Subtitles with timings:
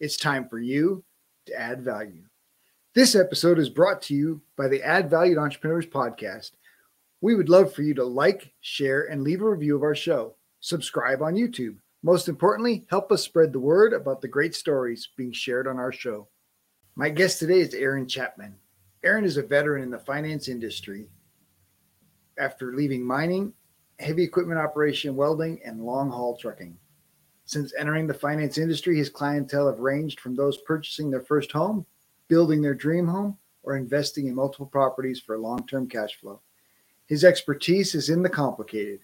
[0.00, 1.02] It's time for you
[1.46, 2.22] to add value.
[2.94, 6.52] This episode is brought to you by the Add Valued Entrepreneurs podcast.
[7.20, 10.36] We would love for you to like, share, and leave a review of our show.
[10.60, 11.78] Subscribe on YouTube.
[12.04, 15.90] Most importantly, help us spread the word about the great stories being shared on our
[15.90, 16.28] show.
[16.94, 18.54] My guest today is Aaron Chapman.
[19.02, 21.08] Aaron is a veteran in the finance industry
[22.38, 23.52] after leaving mining,
[23.98, 26.78] heavy equipment operation, welding, and long haul trucking.
[27.48, 31.86] Since entering the finance industry, his clientele have ranged from those purchasing their first home,
[32.28, 36.40] building their dream home, or investing in multiple properties for long term cash flow.
[37.06, 39.00] His expertise is in the complicated.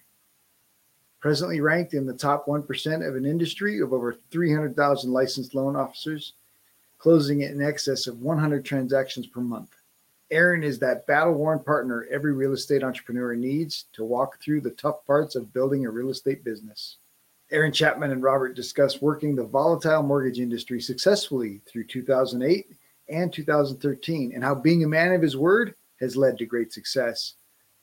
[1.20, 6.34] Presently ranked in the top 1% of an industry of over 300,000 licensed loan officers,
[6.98, 9.70] closing in excess of 100 transactions per month.
[10.30, 14.72] Aaron is that battle worn partner every real estate entrepreneur needs to walk through the
[14.72, 16.98] tough parts of building a real estate business.
[17.50, 22.66] Aaron Chapman and Robert discuss working the volatile mortgage industry successfully through 2008
[23.08, 27.34] and 2013 and how being a man of his word has led to great success.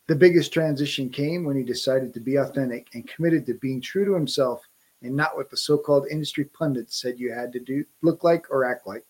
[0.07, 4.03] The biggest transition came when he decided to be authentic and committed to being true
[4.03, 4.67] to himself
[5.03, 8.65] and not what the so-called industry pundits said you had to do, look like or
[8.65, 9.05] act like.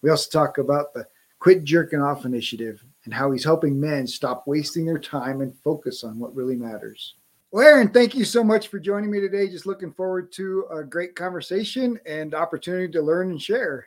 [0.00, 1.06] We also talk about the
[1.38, 6.04] quit jerking off initiative and how he's helping men stop wasting their time and focus
[6.04, 7.14] on what really matters.
[7.52, 9.46] Well, Aaron, thank you so much for joining me today.
[9.46, 13.86] Just looking forward to a great conversation and opportunity to learn and share.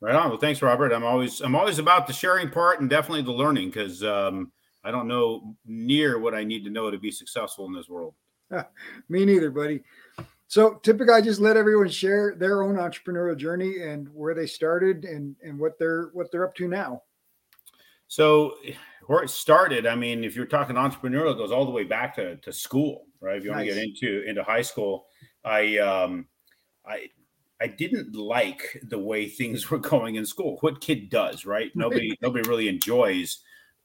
[0.00, 0.28] Right on.
[0.28, 0.92] Well, thanks, Robert.
[0.92, 4.50] I'm always I'm always about the sharing part and definitely the learning because um,
[4.82, 8.14] I don't know near what I need to know to be successful in this world.
[9.08, 9.84] me neither, buddy.
[10.48, 15.04] So typically, I just let everyone share their own entrepreneurial journey and where they started
[15.04, 17.02] and and what they're what they're up to now.
[18.08, 18.56] So
[19.06, 22.14] where it started, I mean, if you're talking entrepreneurial, it goes all the way back
[22.16, 23.36] to, to school, right?
[23.36, 23.58] If you nice.
[23.58, 25.06] want to get into into high school,
[25.44, 26.26] I um,
[26.86, 27.08] I
[27.60, 30.58] I didn't like the way things were going in school.
[30.60, 31.70] What kid does, right?
[31.74, 33.38] Nobody nobody really enjoys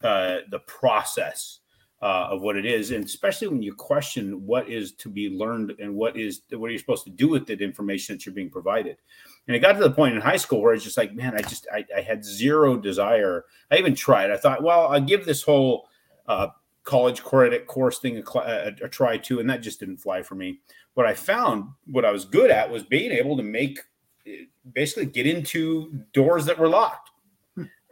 [0.03, 1.59] uh, the process
[2.01, 5.73] uh, of what it is, and especially when you question what is to be learned
[5.79, 8.49] and what is what are you supposed to do with that information that you're being
[8.49, 8.97] provided.
[9.47, 11.41] And it got to the point in high school where it's just like, man, I
[11.41, 13.45] just I, I had zero desire.
[13.71, 14.31] I even tried.
[14.31, 15.87] I thought, well, I'll give this whole
[16.27, 16.47] uh,
[16.83, 20.35] college credit course thing a, a, a, try too, and that just didn't fly for
[20.35, 20.59] me.
[20.93, 23.79] What I found, what I was good at, was being able to make
[24.27, 27.09] eh, basically get into doors that were locked.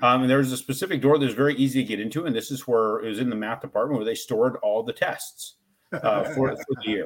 [0.01, 2.33] Um, and there was a specific door that was very easy to get into, and
[2.33, 5.55] this is where it was in the math department where they stored all the tests
[5.91, 7.05] uh, for, for the year.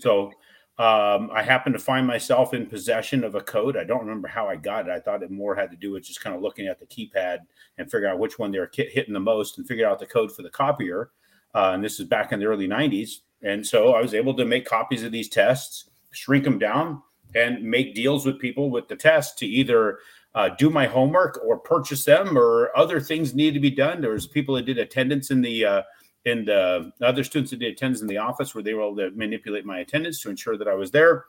[0.00, 0.30] So
[0.76, 3.76] um, I happened to find myself in possession of a code.
[3.76, 4.90] I don't remember how I got it.
[4.90, 7.38] I thought it more had to do with just kind of looking at the keypad
[7.78, 10.34] and figuring out which one they were hitting the most and figure out the code
[10.34, 11.10] for the copier.
[11.54, 13.20] Uh, and this is back in the early 90s.
[13.42, 17.02] And so I was able to make copies of these tests, shrink them down,
[17.36, 19.98] and make deals with people with the test to either
[20.34, 24.00] uh, do my homework or purchase them or other things need to be done.
[24.00, 25.82] There was people that did attendance in the uh,
[26.26, 28.96] Uh, in the other students that did attendance in the office where they were able
[28.96, 31.26] to manipulate my attendance to ensure that I was there.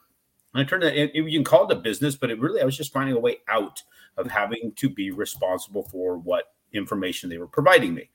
[0.53, 2.65] And it turned out it, you can call it a business, but it really I
[2.65, 3.83] was just finding a way out
[4.17, 8.09] of having to be responsible for what information they were providing me.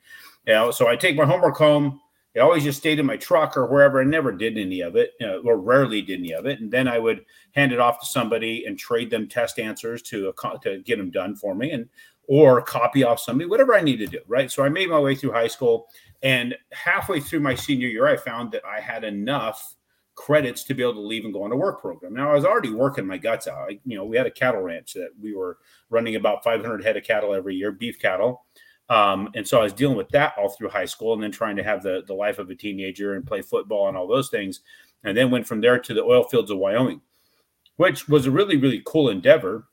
[0.47, 2.01] You know, so I take my homework home.
[2.33, 3.99] It always just stayed in my truck or wherever.
[3.99, 5.11] I never did any of it,
[5.43, 6.61] or rarely did any of it.
[6.61, 10.33] And then I would hand it off to somebody and trade them test answers to
[10.63, 11.89] to get them done for me, and
[12.27, 14.19] or copy off somebody, whatever I need to do.
[14.27, 14.49] Right.
[14.49, 15.89] So I made my way through high school,
[16.23, 19.75] and halfway through my senior year, I found that I had enough
[20.15, 22.13] credits to be able to leave and go on a work program.
[22.13, 23.71] Now I was already working my guts out.
[23.71, 25.57] I, you know, we had a cattle ranch that we were
[25.89, 28.45] running about 500 head of cattle every year, beef cattle
[28.91, 31.55] um, and so I was dealing with that all through high school and then trying
[31.55, 34.59] to have the, the life of a teenager and play football and all those things.
[35.05, 36.99] And then went from there to the oil fields of Wyoming,
[37.77, 39.69] which was a really, really cool endeavor.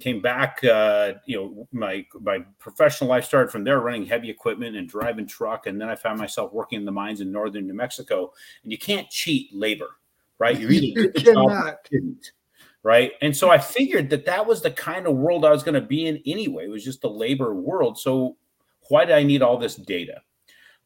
[0.00, 4.76] Came back, uh, you know, my my professional life started from there, running heavy equipment
[4.76, 7.74] and driving truck, and then I found myself working in the mines in northern New
[7.74, 8.32] Mexico.
[8.62, 9.96] And you can't cheat labor,
[10.38, 10.58] right?
[10.58, 11.84] You're either you cannot.
[11.90, 12.32] Didn't
[12.82, 13.12] right?
[13.20, 15.86] And so I figured that that was the kind of world I was going to
[15.86, 16.64] be in anyway.
[16.64, 17.98] It was just the labor world.
[17.98, 18.36] So
[18.88, 20.22] why did I need all this data?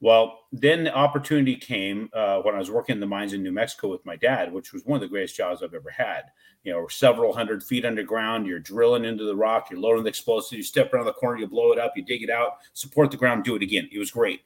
[0.02, 3.52] Well, then the opportunity came uh, when I was working in the mines in New
[3.52, 6.22] Mexico with my dad, which was one of the greatest jobs I've ever had.
[6.64, 10.52] You know, several hundred feet underground, you're drilling into the rock, you're loading the explosives,
[10.52, 13.16] you step around the corner, you blow it up, you dig it out, support the
[13.16, 13.88] ground, do it again.
[13.92, 14.40] It was great.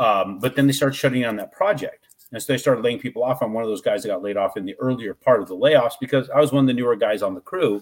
[0.00, 2.08] Um, but then they started shutting down that project.
[2.32, 3.42] And so they started laying people off.
[3.42, 5.56] I'm one of those guys that got laid off in the earlier part of the
[5.56, 7.80] layoffs because I was one of the newer guys on the crew,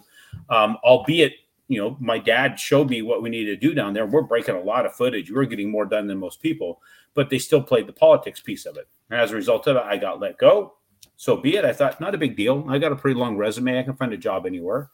[0.51, 1.33] um, albeit
[1.69, 4.07] you know, my dad showed me what we needed to do down there.
[4.07, 5.31] We're breaking a lot of footage.
[5.31, 6.83] We're getting more done than most people,
[7.15, 8.89] but they still played the politics piece of it.
[9.11, 10.75] And as a result of it, I got let go.
[11.17, 11.65] So be it.
[11.65, 12.67] I thought, not a big deal.
[12.69, 13.79] I got a pretty long resume.
[13.79, 14.91] I can find a job anywhere.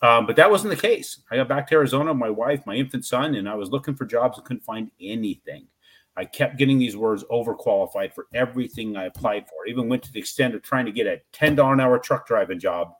[0.00, 1.20] Um, but that wasn't the case.
[1.30, 4.06] I got back to Arizona, my wife, my infant son, and I was looking for
[4.06, 5.66] jobs and couldn't find anything.
[6.16, 9.66] I kept getting these words overqualified for everything I applied for.
[9.66, 12.58] Even went to the extent of trying to get a $10 an hour truck driving
[12.58, 12.94] job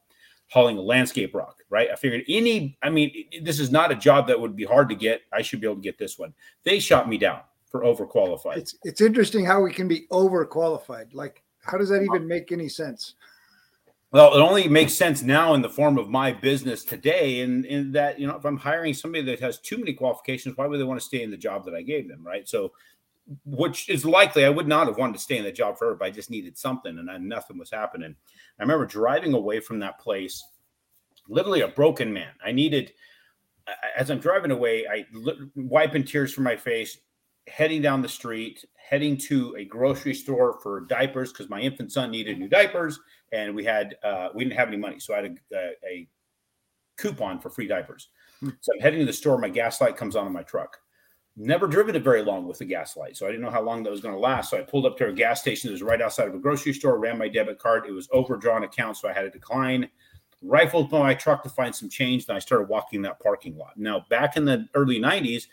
[0.51, 1.89] hauling a landscape rock, right?
[1.91, 4.95] I figured any, I mean, this is not a job that would be hard to
[4.95, 5.23] get.
[5.33, 6.33] I should be able to get this one.
[6.65, 7.41] They shot me down
[7.71, 8.57] for overqualified.
[8.57, 11.13] It's it's interesting how we can be overqualified.
[11.13, 13.15] Like, how does that even make any sense?
[14.11, 17.41] Well, it only makes sense now in the form of my business today.
[17.41, 20.57] And in, in that, you know, if I'm hiring somebody that has too many qualifications,
[20.57, 22.25] why would they want to stay in the job that I gave them?
[22.25, 22.49] Right.
[22.49, 22.73] So
[23.45, 26.07] which is likely I would not have wanted to stay in the job forever, but
[26.07, 28.15] I just needed something and I, nothing was happening.
[28.59, 30.43] I remember driving away from that place,
[31.29, 32.33] literally a broken man.
[32.45, 32.93] I needed,
[33.97, 35.07] as I'm driving away, I
[35.55, 36.99] wiping tears from my face,
[37.47, 42.11] heading down the street, heading to a grocery store for diapers because my infant son
[42.11, 42.99] needed new diapers,
[43.33, 46.09] and we had uh, we didn't have any money, so I had a, a, a
[46.97, 48.09] coupon for free diapers.
[48.41, 48.51] Hmm.
[48.61, 49.39] So I'm heading to the store.
[49.39, 50.79] My gas light comes on in my truck.
[51.41, 53.85] Never driven it very long with the gas light, so I didn't know how long
[53.85, 54.51] that was going to last.
[54.51, 56.73] So I pulled up to a gas station that was right outside of a grocery
[56.73, 57.87] store, ran my debit card.
[57.87, 59.89] It was overdrawn account, so I had to decline.
[60.43, 63.77] Rifled my truck to find some change, and I started walking that parking lot.
[63.77, 65.47] Now, back in the early '90s,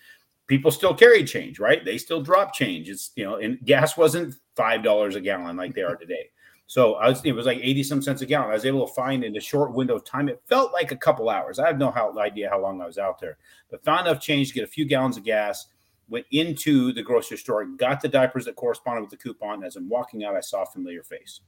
[0.47, 1.85] people still carried change, right?
[1.85, 2.89] They still drop change.
[2.89, 6.29] It's you know, and gas wasn't five dollars a gallon like they are today.
[6.67, 8.49] So I was, it was like 80 some cents a gallon.
[8.49, 10.29] I was able to find in a short window of time.
[10.29, 11.59] It felt like a couple hours.
[11.59, 13.37] I have no how, idea how long I was out there,
[13.69, 15.67] but found enough change to get a few gallons of gas
[16.09, 19.63] went into the grocery store, got the diapers that corresponded with the coupon.
[19.63, 21.41] As I'm walking out, I saw a familiar face.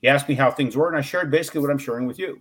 [0.00, 2.40] He asked me how things were, and I shared basically what I'm sharing with you.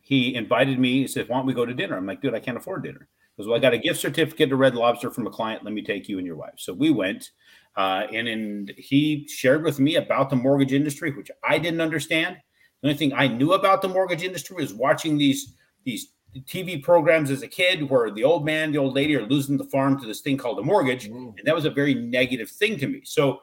[0.00, 1.02] He invited me.
[1.02, 3.08] He said, "Why don't we go to dinner?" I'm like, "Dude, I can't afford dinner."
[3.36, 5.64] Goes, "Well, I got a gift certificate to Red Lobster from a client.
[5.64, 7.30] Let me take you and your wife." So we went,
[7.76, 12.36] uh, and and he shared with me about the mortgage industry, which I didn't understand.
[12.80, 15.54] The only thing I knew about the mortgage industry was watching these
[15.84, 19.56] these TV programs as a kid where the old man, the old lady are losing
[19.56, 21.08] the farm to this thing called a mortgage.
[21.08, 21.38] Mm.
[21.38, 23.02] And that was a very negative thing to me.
[23.04, 23.40] So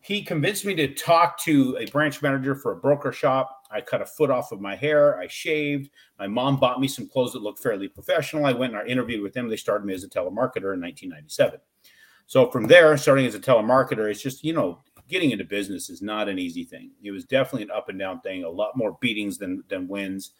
[0.00, 3.64] he convinced me to talk to a branch manager for a broker shop.
[3.70, 5.18] I cut a foot off of my hair.
[5.18, 5.90] I shaved.
[6.18, 8.46] My mom bought me some clothes that looked fairly professional.
[8.46, 9.48] I went and I interviewed with them.
[9.48, 11.58] They started me as a telemarketer in 1997.
[12.26, 16.02] So from there, starting as a telemarketer, it's just, you know, getting into business is
[16.02, 16.90] not an easy thing.
[17.02, 20.32] It was definitely an up and down thing, a lot more beatings than, than wins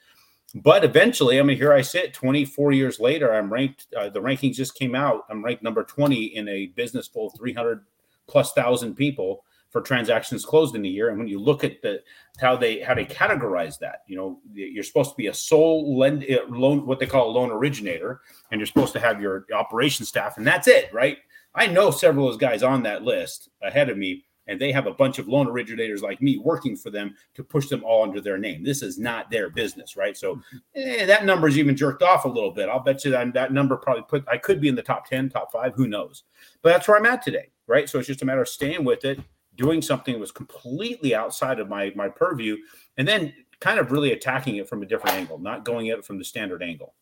[0.55, 3.35] but eventually, I mean, here I sit 24 years later.
[3.35, 5.25] I'm ranked, uh, the rankings just came out.
[5.29, 7.85] I'm ranked number 20 in a business full of 300
[8.27, 11.11] plus thousand people for transactions closed in a year.
[11.11, 12.03] And when you look at the
[12.41, 16.25] how they how they categorize that, you know, you're supposed to be a sole lend
[16.25, 18.21] uh, loan, what they call a loan originator,
[18.51, 21.19] and you're supposed to have your operation staff, and that's it, right?
[21.55, 24.87] I know several of those guys on that list ahead of me and they have
[24.87, 28.21] a bunch of loan originators like me working for them to push them all under
[28.21, 28.63] their name.
[28.63, 30.17] This is not their business, right?
[30.17, 30.41] So
[30.75, 32.69] eh, that number's even jerked off a little bit.
[32.69, 35.31] I'll bet you that that number probably put I could be in the top 10,
[35.31, 36.25] top five, who knows?
[36.63, 37.89] But that's where I'm at today, right?
[37.89, 39.21] So it's just a matter of staying with it,
[39.57, 42.57] doing something that was completely outside of my my purview,
[42.97, 46.05] and then kind of really attacking it from a different angle, not going at it
[46.05, 46.95] from the standard angle.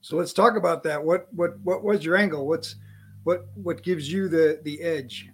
[0.00, 1.02] So let's talk about that.
[1.02, 2.46] What what what was your angle?
[2.46, 2.76] What's
[3.24, 5.28] what what gives you the the edge?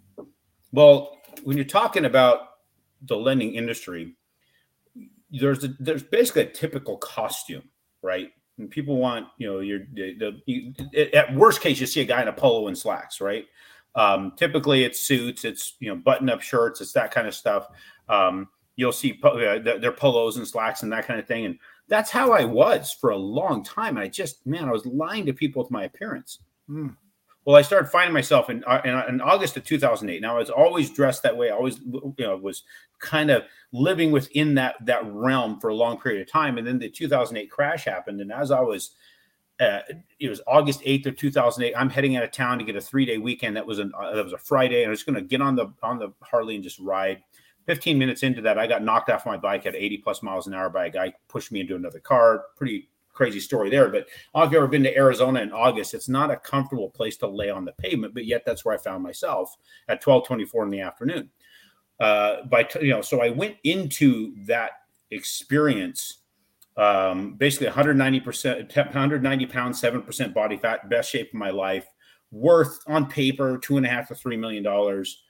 [0.75, 2.41] Well, when you're talking about
[3.03, 4.17] the lending industry,
[5.31, 7.69] there's a, there's basically a typical costume,
[8.03, 8.31] right?
[8.59, 10.75] And people want, you know, you're the, you,
[11.13, 13.47] at worst case, you see a guy in a polo and slacks, right?
[13.95, 17.69] Um, typically, it's suits, it's you know, button-up shirts, it's that kind of stuff.
[18.09, 21.59] Um, you'll see po- uh, their polos and slacks and that kind of thing, and
[21.87, 23.97] that's how I was for a long time.
[23.97, 26.41] I just, man, I was lying to people with my appearance.
[26.69, 26.97] Mm.
[27.45, 30.23] Well, I started finding myself in, uh, in, in August of 2008.
[30.23, 31.51] Now I was always dressed that way.
[31.51, 32.63] I always, you know, was
[33.01, 36.57] kind of living within that that realm for a long period of time.
[36.57, 38.93] And then the 2008 crash happened, and as I was,
[39.61, 39.81] uh,
[40.19, 41.75] it was August 8th of 2008.
[41.77, 43.57] I'm heading out of town to get a three day weekend.
[43.57, 45.55] That was an uh, that was a Friday, and I was going to get on
[45.55, 47.23] the on the Harley and just ride.
[47.67, 50.53] 15 minutes into that, I got knocked off my bike at 80 plus miles an
[50.53, 52.45] hour by a guy pushed me into another car.
[52.57, 53.89] Pretty crazy story there.
[53.89, 57.49] But you've ever been to Arizona in August, it's not a comfortable place to lay
[57.49, 59.57] on the pavement, but yet that's where I found myself
[59.89, 61.31] at 1224 in the afternoon.
[62.01, 64.73] Uh, by, you know, so I went into that
[65.11, 66.19] experience
[66.77, 71.87] um, basically 190%, 190 pounds, 7% body fat, best shape of my life,
[72.33, 75.23] worth on paper two and a half to three million dollars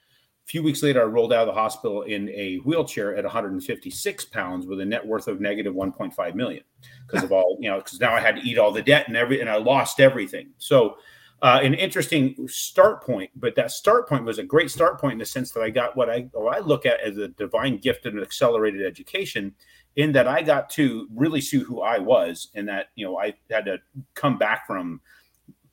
[0.45, 4.25] a few weeks later, I rolled out of the hospital in a wheelchair at 156
[4.25, 6.63] pounds with a net worth of negative 1.5 million
[7.07, 9.17] because of all, you know, because now I had to eat all the debt and
[9.17, 10.51] every, and I lost everything.
[10.59, 10.97] So,
[11.41, 15.19] uh, an interesting start point, but that start point was a great start point in
[15.19, 18.05] the sense that I got what I, what I look at as a divine gift
[18.05, 19.53] and an accelerated education
[19.95, 23.33] in that I got to really see who I was and that, you know, I
[23.49, 23.79] had to
[24.13, 25.01] come back from,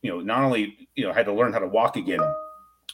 [0.01, 2.21] you know, not only, you know, had to learn how to walk again,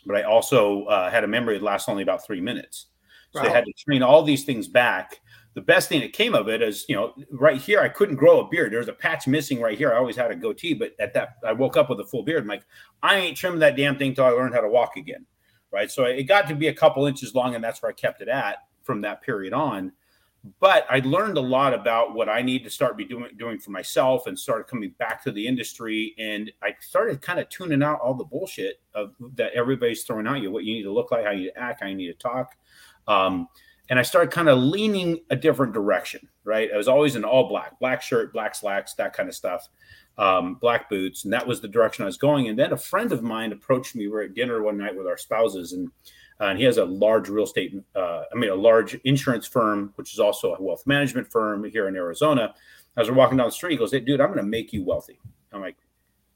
[0.07, 2.87] but I also uh, had a memory that lasts only about three minutes.
[3.33, 3.49] So wow.
[3.49, 5.21] I had to train all these things back.
[5.55, 8.41] The best thing that came of it is, you know, right here, I couldn't grow
[8.41, 8.73] a beard.
[8.73, 9.93] There's a patch missing right here.
[9.93, 12.43] I always had a goatee, but at that, I woke up with a full beard.
[12.43, 12.65] I'm like,
[13.03, 15.27] I ain't trimmed that damn thing till I learned how to walk again.
[15.71, 15.91] Right.
[15.91, 18.29] So it got to be a couple inches long, and that's where I kept it
[18.29, 19.93] at from that period on
[20.61, 23.71] but I learned a lot about what I need to start be doing doing for
[23.71, 26.15] myself and started coming back to the industry.
[26.19, 30.41] And I started kind of tuning out all the bullshit of that everybody's throwing at
[30.41, 32.09] you what you need to look like how you need to act how you need
[32.09, 32.57] to talk.
[33.07, 33.49] Um,
[33.91, 36.71] and I started kind of leaning a different direction right?
[36.73, 39.69] I was always in all black black shirt black slacks that kind of stuff
[40.19, 41.25] um, black boots.
[41.25, 42.49] And that was the direction I was going.
[42.49, 44.07] And then a friend of mine approached me.
[44.07, 45.73] We were at dinner one night with our spouses.
[45.73, 45.91] And
[46.41, 49.93] uh, and he has a large real estate, uh, I mean, a large insurance firm,
[49.97, 52.55] which is also a wealth management firm here in Arizona.
[52.97, 54.85] As we're walking down the street, he goes, Hey, dude, I'm going to make you
[54.85, 55.19] wealthy.
[55.53, 55.77] I'm like,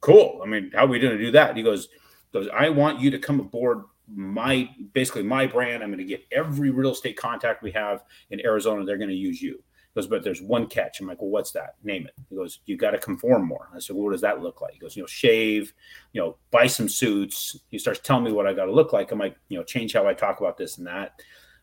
[0.01, 0.41] Cool.
[0.43, 1.57] I mean, how are we going to do that?
[1.57, 1.89] He goes,
[2.33, 5.83] goes, I want you to come aboard my basically my brand.
[5.83, 8.85] I'm going to get every real estate contact we have in Arizona.
[8.85, 9.63] They're going to use you
[9.95, 11.01] goes, but there's one catch.
[11.01, 11.75] I'm like, well, what's that?
[11.83, 12.15] Name it.
[12.31, 13.69] He goes, you got to conform more.
[13.75, 14.73] I said, well, what does that look like?
[14.73, 15.73] He goes, you know, shave,
[16.13, 17.59] you know, buy some suits.
[17.69, 19.13] He starts telling me what I got to look like.
[19.13, 21.21] I'm like, you know, change how I talk about this and that.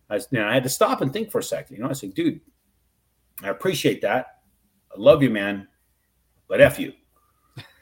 [0.09, 1.75] I, you I had to stop and think for a second.
[1.75, 2.39] You know, I said, dude,
[3.43, 4.39] I appreciate that.
[4.91, 5.67] I love you, man,
[6.48, 6.93] but f you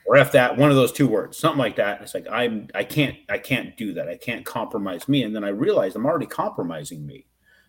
[0.06, 0.58] or f that.
[0.58, 2.02] One of those two words, something like that.
[2.02, 4.08] It's like I'm, I can't, I can't do that.
[4.08, 5.24] I can't compromise me.
[5.24, 7.26] And then I realized I'm already compromising me.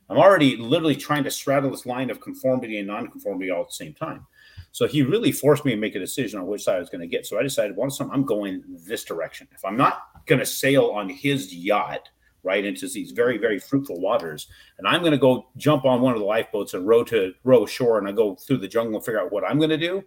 [0.09, 3.75] I'm already literally trying to straddle this line of conformity and nonconformity all at the
[3.75, 4.27] same time.
[4.73, 7.01] So he really forced me to make a decision on which side I was going
[7.01, 7.27] to get.
[7.27, 9.49] So I decided, once I'm going this direction.
[9.53, 12.09] If I'm not going to sail on his yacht
[12.45, 14.47] right into these very very fruitful waters,
[14.79, 17.65] and I'm going to go jump on one of the lifeboats and row to row
[17.65, 20.05] ashore, and I go through the jungle and figure out what I'm going to do.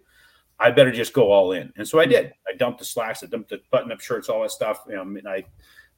[0.58, 1.72] I better just go all in.
[1.76, 2.32] And so I did.
[2.48, 4.84] I dumped the slacks, I dumped the button-up shirts, all that stuff.
[4.88, 5.44] You know, and I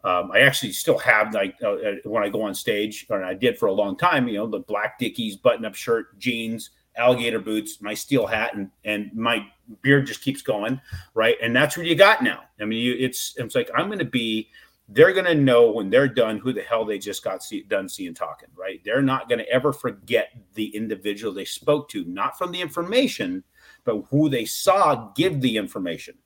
[0.04, 3.32] um, I actually still have like uh, uh, when I go on stage, and I
[3.32, 4.28] did for a long time.
[4.28, 9.10] You know, the black Dickies button-up shirt, jeans, alligator boots, my steel hat, and and
[9.14, 9.46] my
[9.80, 10.78] beard just keeps going,
[11.14, 11.36] right?
[11.42, 12.42] And that's what you got now.
[12.60, 14.50] I mean, you, it's it's like I'm going to be.
[14.86, 17.88] They're going to know when they're done who the hell they just got see, done
[17.88, 18.82] seeing talking, right?
[18.84, 23.42] They're not going to ever forget the individual they spoke to, not from the information,
[23.84, 26.18] but who they saw give the information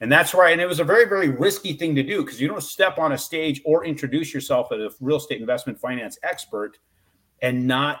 [0.00, 0.52] and that's right.
[0.52, 3.12] And it was a very, very risky thing to do because you don't step on
[3.12, 6.78] a stage or introduce yourself as a real estate investment finance expert
[7.42, 8.00] and not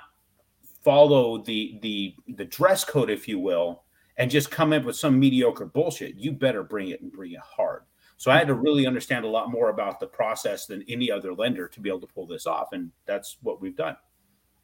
[0.82, 3.84] follow the the the dress code, if you will,
[4.16, 6.16] and just come in with some mediocre bullshit.
[6.16, 7.82] You better bring it and bring it hard.
[8.16, 11.32] So I had to really understand a lot more about the process than any other
[11.32, 12.68] lender to be able to pull this off.
[12.72, 13.96] And that's what we've done.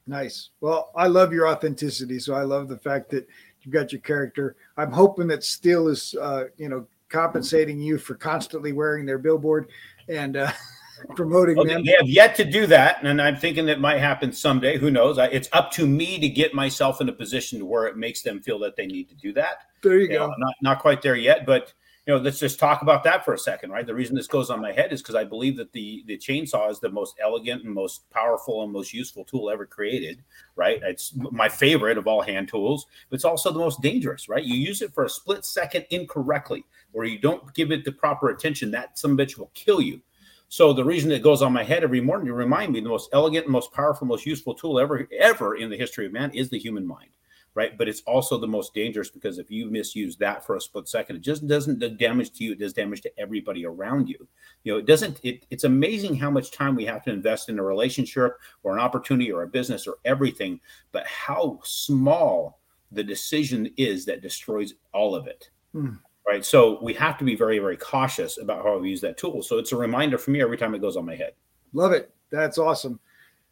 [0.06, 0.50] Nice.
[0.60, 2.18] Well, I love your authenticity.
[2.18, 3.26] So I love the fact that
[3.62, 4.56] you've got your character.
[4.76, 9.68] I'm hoping that Stihl is, uh, you know, compensating you for constantly wearing their billboard
[10.08, 10.50] and uh,
[11.16, 11.84] promoting okay, them.
[11.84, 14.78] They have yet to do that, and I'm thinking that might happen someday.
[14.78, 15.18] Who knows?
[15.18, 18.40] It's up to me to get myself in a position to where it makes them
[18.40, 19.64] feel that they need to do that.
[19.82, 20.26] There you, you go.
[20.26, 21.72] Know, not not quite there yet, but
[22.06, 23.84] you know, let's just talk about that for a second, right?
[23.84, 26.70] The reason this goes on my head is because I believe that the the chainsaw
[26.70, 30.22] is the most elegant and most powerful and most useful tool ever created,
[30.54, 30.80] right?
[30.84, 34.44] It's my favorite of all hand tools, but it's also the most dangerous, right?
[34.44, 36.64] You use it for a split second incorrectly,
[36.96, 40.00] or you don't give it the proper attention, that some bitch will kill you.
[40.48, 43.10] So the reason it goes on my head every morning to remind me the most
[43.12, 46.58] elegant, most powerful, most useful tool ever ever in the history of man is the
[46.58, 47.10] human mind
[47.56, 47.78] right?
[47.78, 51.16] But it's also the most dangerous because if you misuse that for a split second,
[51.16, 54.28] it just doesn't do damage to you; it does damage to everybody around you.
[54.62, 55.18] You know, it doesn't.
[55.24, 58.78] It, it's amazing how much time we have to invest in a relationship or an
[58.78, 60.60] opportunity or a business or everything,
[60.92, 62.60] but how small
[62.92, 65.50] the decision is that destroys all of it.
[65.72, 65.94] Hmm.
[66.26, 66.44] Right.
[66.44, 69.42] So we have to be very, very cautious about how we use that tool.
[69.42, 71.34] So it's a reminder for me every time it goes on my head.
[71.72, 72.12] Love it.
[72.30, 72.98] That's awesome.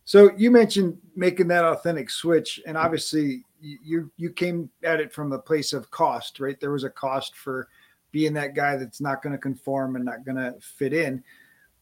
[0.04, 5.32] So you mentioned making that authentic switch, and obviously you you came at it from
[5.32, 6.60] a place of cost, right?
[6.60, 7.68] There was a cost for
[8.12, 11.22] being that guy that's not going to conform and not going to fit in,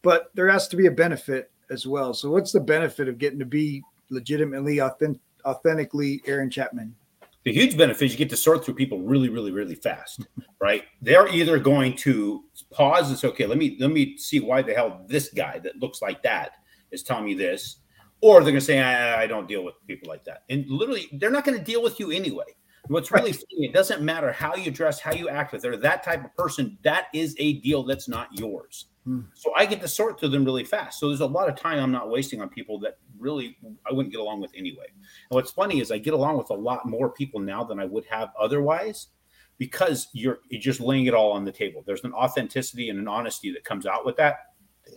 [0.03, 2.15] but there has to be a benefit as well.
[2.15, 6.95] So what's the benefit of getting to be legitimately authentic, authentically Aaron Chapman?
[7.45, 10.27] The huge benefit is you get to sort through people really, really, really fast,
[10.61, 10.85] right?
[11.01, 14.75] They're either going to pause and say, okay, let me let me see why the
[14.75, 16.53] hell this guy that looks like that
[16.93, 17.79] is telling me this
[18.23, 20.45] or they're going to say, I, I, don't deal with people like that.
[20.49, 22.45] And literally, they're not going to deal with you anyway.
[22.87, 25.55] What's really funny, it doesn't matter how you dress, how you act.
[25.55, 28.87] If they're that type of person, that is a deal that's not yours.
[29.05, 29.21] Hmm.
[29.35, 31.01] So I get to sort through them really fast.
[31.01, 33.57] So there's a lot of time I'm not wasting on people that really
[33.89, 34.87] I wouldn't get along with anyway.
[34.95, 37.85] And what's funny is I get along with a lot more people now than I
[37.85, 39.09] would have otherwise
[39.59, 41.83] because you're, you're just laying it all on the table.
[41.85, 44.39] There's an authenticity and an honesty that comes out with that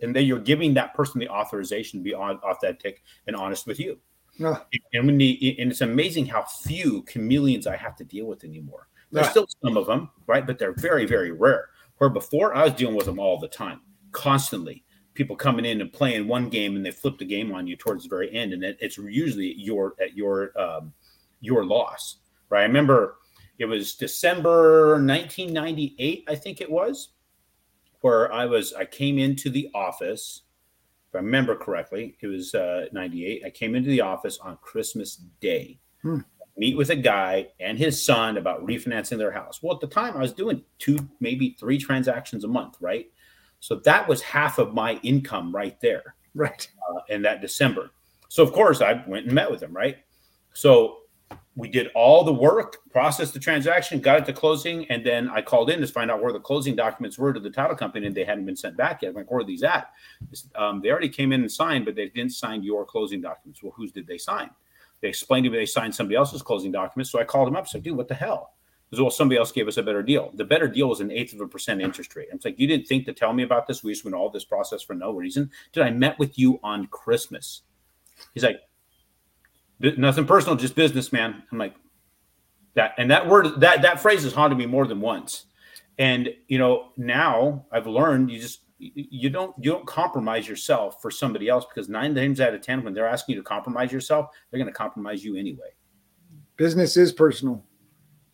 [0.02, 3.98] and then you're giving that person the authorization to be authentic and honest with you.
[4.38, 4.60] No.
[4.92, 8.88] And when the, and it's amazing how few chameleons I have to deal with anymore.
[9.12, 10.46] There's still some of them, right?
[10.46, 11.68] But they're very, very rare.
[11.98, 13.80] Where before I was dealing with them all the time,
[14.16, 14.82] constantly.
[15.14, 18.02] People coming in and playing one game and they flip the game on you towards
[18.02, 20.92] the very end, and it, it's usually your at your um,
[21.40, 22.16] your loss,
[22.50, 22.60] right?
[22.60, 23.16] I remember
[23.58, 27.10] it was December 1998, I think it was
[28.00, 30.42] where I was, I came into the office.
[31.08, 33.42] If I remember correctly, it was uh, 98.
[33.44, 35.78] I came into the office on Christmas Day.
[36.02, 36.20] Hmm.
[36.58, 39.62] Meet with a guy and his son about refinancing their house.
[39.62, 43.06] Well, at the time, I was doing two, maybe three transactions a month, right?
[43.60, 46.68] So that was half of my income right there, right?
[46.90, 47.90] Uh, in that December.
[48.28, 49.98] So of course, I went and met with him, right?
[50.52, 50.98] So
[51.56, 55.40] we did all the work, processed the transaction, got it to closing, and then I
[55.40, 58.14] called in to find out where the closing documents were to the title company, and
[58.14, 59.08] they hadn't been sent back yet.
[59.08, 59.90] I'm like, where are these at?
[60.54, 63.62] Um, they already came in and signed, but they didn't sign your closing documents.
[63.62, 64.50] Well, whose did they sign?
[65.00, 67.10] They explained to me they signed somebody else's closing documents.
[67.10, 67.68] So I called them up.
[67.68, 68.52] Said, dude, what the hell?
[68.92, 70.30] Well, somebody else gave us a better deal.
[70.34, 72.28] The better deal was an eighth of a percent interest rate.
[72.32, 73.82] I'm like, you didn't think to tell me about this?
[73.82, 75.50] We just went all this process for no reason.
[75.72, 77.62] Did I met with you on Christmas?
[78.32, 78.60] He's like,
[79.80, 81.42] nothing personal, just business, man.
[81.50, 81.74] I'm like,
[82.74, 85.46] that and that word that that phrase has haunted me more than once.
[85.98, 91.10] And you know, now I've learned you just you don't you don't compromise yourself for
[91.10, 94.28] somebody else because nine times out of ten, when they're asking you to compromise yourself,
[94.50, 95.74] they're going to compromise you anyway.
[96.56, 97.64] Business is personal.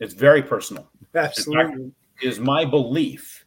[0.03, 0.89] It's very personal.
[1.15, 3.45] Absolutely, is my belief.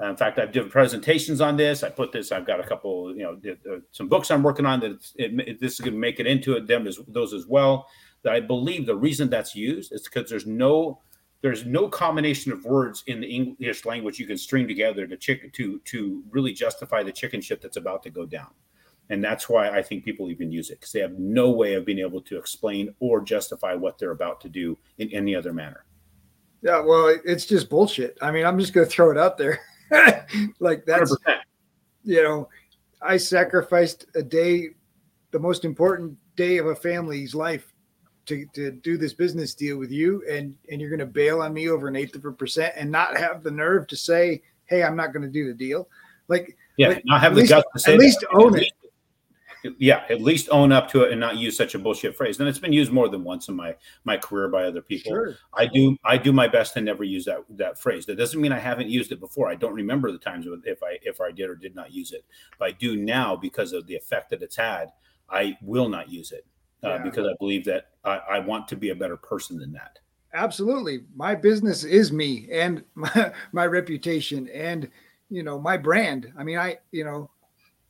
[0.00, 1.82] Uh, in fact, I've done presentations on this.
[1.82, 2.32] I put this.
[2.32, 5.60] I've got a couple, you know, uh, some books I'm working on that it, it,
[5.60, 7.86] this is going to make it into it, them as those as well
[8.22, 11.00] that I believe the reason that's used is because there's no
[11.42, 15.50] there's no combination of words in the English language you can string together to chicken
[15.52, 18.50] to to really justify the chicken shit that's about to go down.
[19.08, 21.84] And that's why I think people even use it because they have no way of
[21.84, 25.84] being able to explain or justify what they're about to do in any other manner.
[26.62, 28.18] Yeah, well, it's just bullshit.
[28.20, 29.60] I mean, I'm just going to throw it out there.
[30.60, 31.38] like that's 100%.
[32.04, 32.48] you know,
[33.02, 34.68] I sacrificed a day,
[35.30, 37.72] the most important day of a family's life
[38.26, 41.52] to, to do this business deal with you and and you're going to bail on
[41.52, 44.84] me over an eighth of a percent and not have the nerve to say hey
[44.84, 45.88] i'm not going to do the deal
[46.28, 48.72] like yeah like, not have the least, guts to say at least own it
[49.78, 52.48] yeah at least own up to it and not use such a bullshit phrase and
[52.48, 55.36] it's been used more than once in my my career by other people sure.
[55.54, 58.52] i do i do my best to never use that that phrase that doesn't mean
[58.52, 61.48] i haven't used it before i don't remember the times if i if i did
[61.48, 62.24] or did not use it
[62.58, 64.88] but i do now because of the effect that it's had
[65.28, 66.46] i will not use it
[66.84, 66.98] uh, yeah.
[67.02, 69.98] because I believe that I, I, want to be a better person than that.
[70.32, 74.90] Absolutely, my business is me and my, my reputation and
[75.28, 76.32] you know my brand.
[76.38, 77.30] I mean, I you know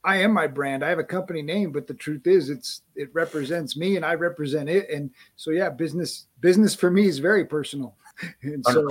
[0.02, 0.82] I am my brand.
[0.82, 4.14] I have a company name, but the truth is, it's it represents me, and I
[4.14, 4.88] represent it.
[4.88, 7.96] And so, yeah, business business for me is very personal,
[8.42, 8.88] and so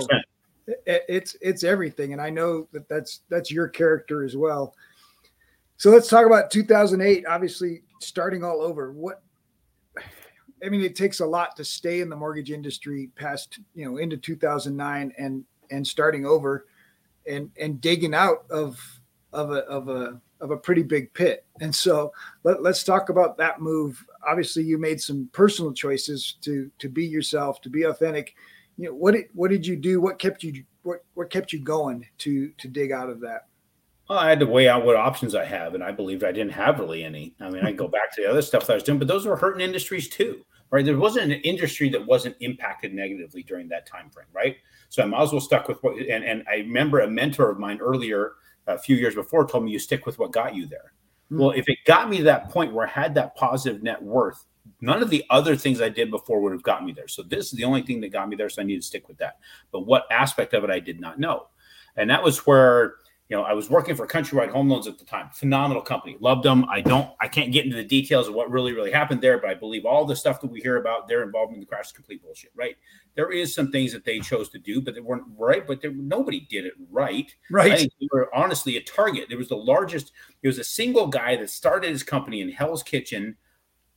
[0.66, 2.12] it, it's it's everything.
[2.12, 4.74] And I know that that's that's your character as well.
[5.78, 7.26] So let's talk about 2008.
[7.26, 8.92] Obviously, starting all over.
[8.92, 9.22] What
[10.64, 13.96] I mean, it takes a lot to stay in the mortgage industry past, you know,
[13.96, 16.66] into 2009 and and starting over
[17.26, 18.78] and and digging out of
[19.32, 21.44] of a of a of a pretty big pit.
[21.60, 22.12] And so
[22.44, 24.04] let, let's talk about that move.
[24.28, 28.34] Obviously, you made some personal choices to to be yourself, to be authentic.
[28.76, 30.00] You know, what did what did you do?
[30.00, 33.46] What kept you what what kept you going to to dig out of that?
[34.08, 36.52] Well, I had to weigh out what options I have, and I believed I didn't
[36.52, 37.34] have really any.
[37.40, 39.26] I mean, I go back to the other stuff that I was doing, but those
[39.26, 40.84] were hurting industries too right?
[40.84, 44.56] There wasn't an industry that wasn't impacted negatively during that time frame, right?
[44.88, 45.96] So I might as well stuck with what.
[45.98, 48.32] And, and I remember a mentor of mine earlier,
[48.74, 50.92] a few years before, told me you stick with what got you there.
[51.28, 51.38] Hmm.
[51.38, 54.44] Well, if it got me to that point where I had that positive net worth,
[54.80, 57.08] none of the other things I did before would have got me there.
[57.08, 58.48] So this is the only thing that got me there.
[58.48, 59.38] So I need to stick with that.
[59.72, 61.48] But what aspect of it I did not know.
[61.96, 62.94] And that was where
[63.30, 65.30] you know, I was working for Countrywide Home Loans at the time.
[65.32, 66.16] Phenomenal company.
[66.18, 66.64] Loved them.
[66.68, 69.50] I don't, I can't get into the details of what really, really happened there, but
[69.50, 71.92] I believe all the stuff that we hear about their involvement in the crash is
[71.92, 72.74] complete bullshit, right?
[73.14, 75.92] There is some things that they chose to do, but they weren't right, but there,
[75.92, 77.32] nobody did it right.
[77.52, 77.78] Right.
[77.78, 79.26] they were honestly a target.
[79.28, 80.10] There was the largest,
[80.42, 83.36] it was a single guy that started his company in Hell's Kitchen,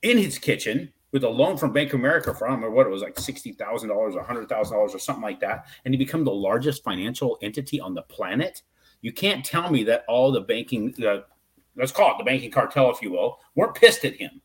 [0.04, 3.02] in his kitchen, with a loan from Bank of America from, or what it was
[3.02, 5.66] like $60,000 or $100,000 or something like that.
[5.86, 8.62] And he became the largest financial entity on the planet
[9.04, 11.20] you can't tell me that all the banking, uh,
[11.76, 14.42] let's call it the banking cartel, if you will, weren't pissed at him,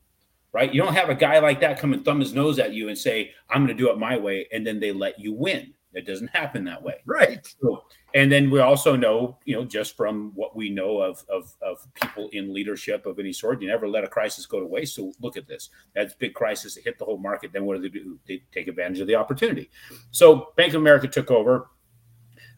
[0.51, 0.71] right?
[0.71, 2.97] You don't have a guy like that come and thumb his nose at you and
[2.97, 4.47] say, I'm going to do it my way.
[4.51, 5.73] And then they let you win.
[5.93, 6.95] It doesn't happen that way.
[7.05, 7.47] Right.
[7.61, 11.55] So, and then we also know, you know, just from what we know of, of,
[11.61, 14.95] of people in leadership of any sort, you never let a crisis go to waste.
[14.95, 15.69] So look at this.
[15.95, 16.75] That's big crisis.
[16.75, 17.53] It hit the whole market.
[17.53, 18.19] Then what do they do?
[18.27, 19.71] They take advantage of the opportunity.
[20.11, 21.69] So Bank of America took over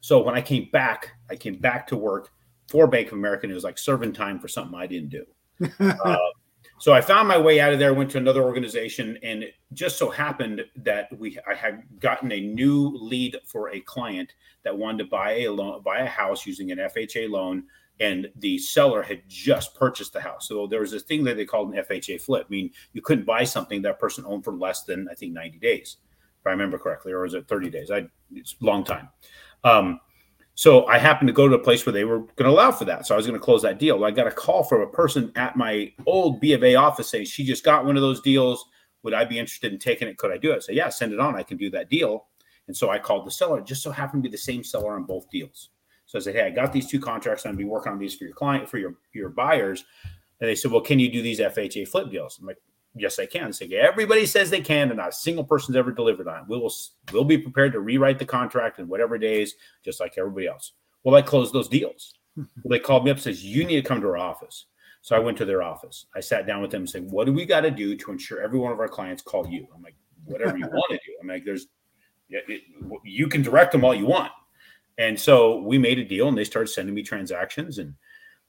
[0.01, 2.31] so when I came back, I came back to work
[2.67, 3.43] for Bank of America.
[3.43, 5.25] And it was like serving time for something I didn't do.
[5.79, 6.17] uh,
[6.79, 9.99] so I found my way out of there, went to another organization, and it just
[9.99, 14.33] so happened that we I had gotten a new lead for a client
[14.63, 17.65] that wanted to buy a loan, buy a house using an FHA loan,
[17.99, 20.47] and the seller had just purchased the house.
[20.47, 22.47] So there was this thing that they called an FHA flip.
[22.47, 25.59] I mean, you couldn't buy something that person owned for less than I think 90
[25.59, 25.97] days,
[26.39, 27.91] if I remember correctly, or was it 30 days?
[27.91, 29.07] I it's a long time.
[29.63, 29.99] Um,
[30.55, 32.85] so I happened to go to a place where they were going to allow for
[32.85, 33.07] that.
[33.07, 34.03] So I was going to close that deal.
[34.03, 37.25] I got a call from a person at my old B of A office saying
[37.25, 38.65] she just got one of those deals.
[39.03, 40.17] Would I be interested in taking it?
[40.17, 40.63] Could I do it?
[40.63, 41.35] Say, yeah, send it on.
[41.35, 42.27] I can do that deal.
[42.67, 43.59] And so I called the seller.
[43.59, 45.69] It just so happened to be the same seller on both deals.
[46.05, 47.45] So I said, hey, I got these two contracts.
[47.45, 49.85] I'm going to be working on these for your client, for your, your buyers.
[50.39, 52.37] And they said, well, can you do these FHA flip deals?
[52.39, 52.57] I'm like,
[52.95, 53.53] yes, I can.
[53.53, 56.45] Say, everybody says they can, and not a single person's ever delivered on it.
[56.47, 56.73] We will
[57.11, 60.73] we'll be prepared to rewrite the contract in whatever days, just like everybody else.
[61.03, 62.13] Well, I closed those deals.
[62.35, 64.65] well, they called me up says, you need to come to our office.
[65.01, 66.05] So I went to their office.
[66.15, 68.41] I sat down with them and said, what do we got to do to ensure
[68.41, 69.67] every one of our clients call you?
[69.75, 71.13] I'm like, whatever you want to do.
[71.19, 71.67] I'm like, there's,
[72.29, 72.61] it,
[73.03, 74.31] you can direct them all you want.
[74.99, 77.95] And so we made a deal and they started sending me transactions and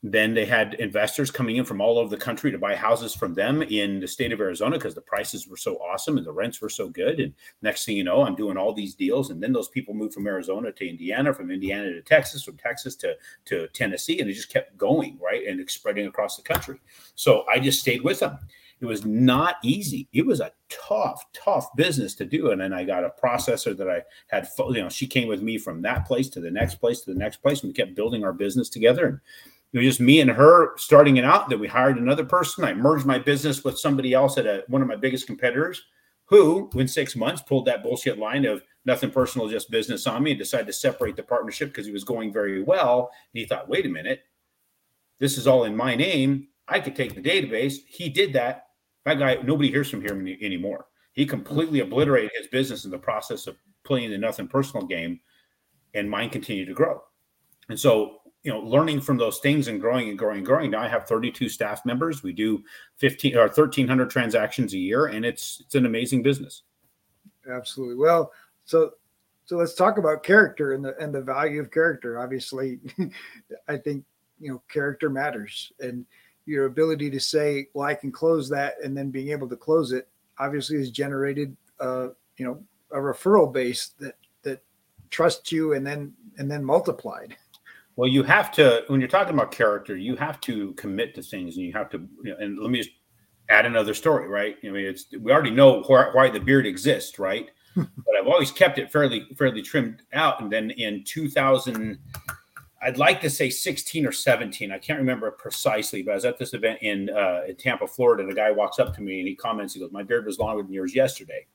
[0.03, 3.35] then they had investors coming in from all over the country to buy houses from
[3.35, 6.61] them in the state of Arizona because the prices were so awesome and the rents
[6.61, 7.21] were so good.
[7.21, 9.31] And next thing you know, I'm doing all these deals.
[9.31, 12.97] And then those people moved from Arizona to Indiana, from Indiana to Texas, from Texas
[12.97, 14.19] to, to Tennessee.
[14.19, 15.47] And it just kept going, right?
[15.47, 16.81] And spreading across the country.
[17.15, 18.39] So I just stayed with them.
[18.81, 20.09] It was not easy.
[20.13, 22.51] It was a tough, tough business to do.
[22.51, 25.57] And then I got a processor that I had, you know, she came with me
[25.57, 27.63] from that place to the next place to the next place.
[27.63, 29.07] And we kept building our business together.
[29.07, 29.21] And
[29.73, 31.49] it was just me and her starting it out.
[31.49, 32.65] Then we hired another person.
[32.65, 35.83] I merged my business with somebody else at a, one of my biggest competitors,
[36.27, 40.31] who, in six months, pulled that bullshit line of nothing personal, just business on me,
[40.33, 43.11] and decided to separate the partnership because he was going very well.
[43.33, 44.23] And he thought, wait a minute,
[45.19, 46.49] this is all in my name.
[46.69, 47.77] I could take the database.
[47.87, 48.67] He did that.
[49.05, 50.87] That guy, nobody hears from him anymore.
[51.13, 55.21] He completely obliterated his business in the process of playing the nothing personal game,
[55.95, 57.03] and mine continued to grow.
[57.69, 60.71] And so you know learning from those things and growing and growing and growing.
[60.71, 62.23] Now i have 32 staff members.
[62.23, 62.63] We do
[62.97, 66.63] 15 or 1300 transactions a year and it's it's an amazing business.
[67.49, 67.97] Absolutely.
[67.97, 68.33] Well
[68.65, 68.93] so
[69.45, 72.19] so let's talk about character and the and the value of character.
[72.19, 72.81] Obviously
[73.69, 74.05] i think
[74.41, 76.05] you know character matters and
[76.45, 79.93] your ability to say well i can close that and then being able to close
[79.93, 84.61] it obviously has generated uh you know a referral base that that
[85.11, 87.37] trusts you and then and then multiplied
[87.97, 91.57] well, you have to when you're talking about character, you have to commit to things,
[91.57, 91.99] and you have to.
[92.25, 92.91] You know, and let me just
[93.49, 94.57] add another story, right?
[94.65, 97.51] I mean, it's we already know why, why the beard exists, right?
[97.77, 100.41] but I've always kept it fairly fairly trimmed out.
[100.41, 101.99] And then in 2000,
[102.83, 106.39] I'd like to say 16 or 17, I can't remember precisely, but I was at
[106.39, 109.29] this event in uh, in Tampa, Florida, and a guy walks up to me and
[109.29, 111.47] he comments, he goes, "My beard was longer than yours yesterday."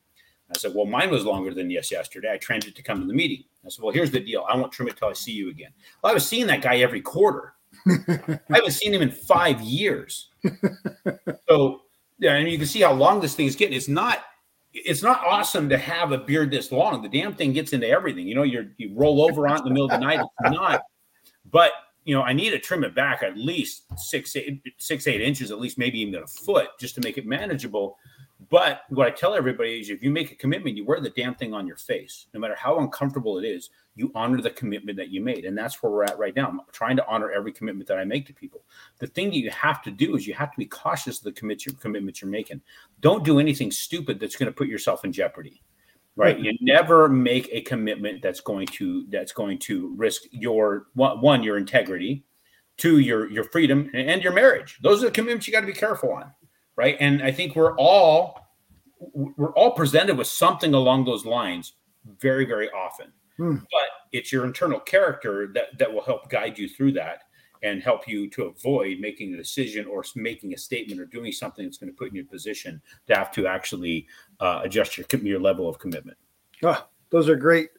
[0.49, 2.31] I said, Well, mine was longer than yes yesterday.
[2.31, 3.43] I trained it to come to the meeting.
[3.65, 4.45] I said, Well, here's the deal.
[4.49, 5.71] I won't trim it till I see you again.
[6.01, 7.53] Well, I was seeing that guy every quarter.
[7.87, 10.29] I haven't seen him in five years.
[11.49, 11.81] so
[12.19, 13.75] yeah, and you can see how long this thing is getting.
[13.75, 14.23] It's not
[14.73, 17.01] it's not awesome to have a beard this long.
[17.01, 18.27] The damn thing gets into everything.
[18.27, 20.19] You know, you you roll over on it in the middle of the night.
[20.19, 20.81] It's not.
[21.49, 21.71] But
[22.03, 25.51] you know, I need to trim it back at least six, eight, six, eight inches,
[25.51, 27.97] at least maybe even a foot, just to make it manageable
[28.49, 31.35] But what I tell everybody is if you make a commitment, you wear the damn
[31.35, 32.27] thing on your face.
[32.33, 35.43] No matter how uncomfortable it is, you honor the commitment that you made.
[35.43, 36.47] And that's where we're at right now.
[36.47, 38.61] I'm trying to honor every commitment that I make to people.
[38.99, 41.33] The thing that you have to do is you have to be cautious of the
[41.33, 42.61] commit commitments you're making.
[43.01, 45.61] Don't do anything stupid that's going to put yourself in jeopardy.
[46.15, 46.39] Right.
[46.39, 51.57] You never make a commitment that's going to that's going to risk your one, your
[51.57, 52.23] integrity,
[52.77, 54.79] two, your your freedom and your marriage.
[54.81, 56.33] Those are the commitments you got to be careful on
[56.77, 56.95] right?
[56.99, 58.39] And I think we're all
[58.99, 61.73] we're all presented with something along those lines
[62.19, 63.11] very very often.
[63.35, 63.55] Hmm.
[63.55, 67.23] But it's your internal character that that will help guide you through that
[67.63, 71.65] and help you to avoid making a decision or making a statement or doing something
[71.65, 74.07] that's going to put you in a position to have to actually
[74.39, 76.17] uh, adjust your your level of commitment.
[76.63, 77.69] Oh, those are great,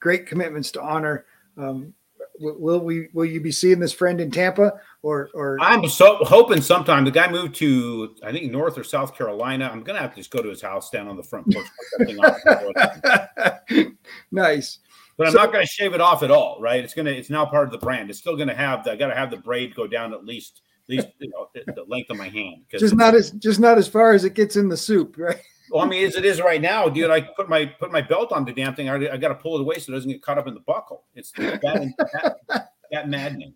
[0.00, 1.26] great commitments to honor.
[1.56, 1.94] Um,
[2.40, 6.60] will we will you be seeing this friend in Tampa or or I'm so hoping
[6.60, 9.70] sometime the guy moved to I think North or South Carolina.
[9.72, 11.66] I'm gonna have to just go to his house, stand on the front porch,
[14.30, 14.78] nice.
[15.16, 16.82] But I'm so, not going to shave it off at all, right?
[16.82, 18.10] It's gonna it's now part of the brand.
[18.10, 20.24] It's still going to have the, I got to have the braid go down at
[20.24, 22.64] least at least you know the length of my hand.
[22.68, 25.40] Just not as just not as far as it gets in the soup, right?
[25.70, 28.32] Well, I mean, as it is right now, dude, I put my put my belt
[28.32, 28.88] on the damn thing.
[28.88, 30.60] I, I got to pull it away so it doesn't get caught up in the
[30.60, 31.04] buckle.
[31.14, 33.54] It's that, that, that maddening.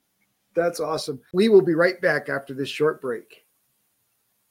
[0.55, 1.21] That's awesome.
[1.33, 3.45] We will be right back after this short break.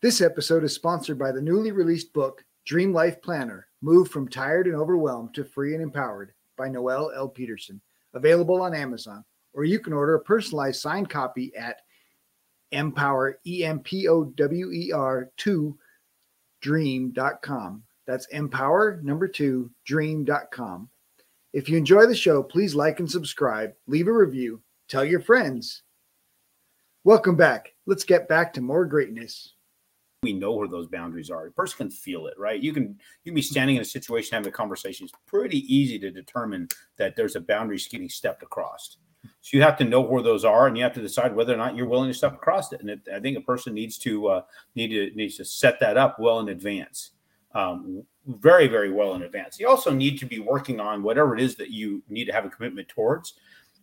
[0.02, 4.68] This episode is sponsored by the newly released book, Dream Life Planner Move from Tired
[4.68, 7.28] and Overwhelmed to Free and Empowered by Noel L.
[7.28, 7.82] Peterson,
[8.14, 11.82] available on Amazon, or you can order a personalized signed copy at
[12.72, 15.78] empower, E M P O W E R 2
[16.62, 17.84] dream.com.
[18.06, 20.90] That's empower number two dream.com.
[21.54, 25.84] If you enjoy the show, please like and subscribe, leave a review, tell your friends.
[27.04, 27.74] Welcome back.
[27.86, 29.54] Let's get back to more greatness.
[30.24, 31.48] We know where those boundaries are.
[31.48, 32.62] A person can feel it, right?
[32.62, 35.06] You can you can be standing in a situation having a conversation.
[35.06, 36.68] It's pretty easy to determine
[36.98, 38.98] that there's a boundary getting stepped across.
[39.42, 41.58] So you have to know where those are, and you have to decide whether or
[41.58, 42.82] not you're willing to step across it.
[42.82, 44.42] And it, I think a person needs to uh,
[44.76, 47.12] need to needs to set that up well in advance,
[47.54, 49.60] um, very very well in advance.
[49.60, 52.46] You also need to be working on whatever it is that you need to have
[52.46, 53.34] a commitment towards.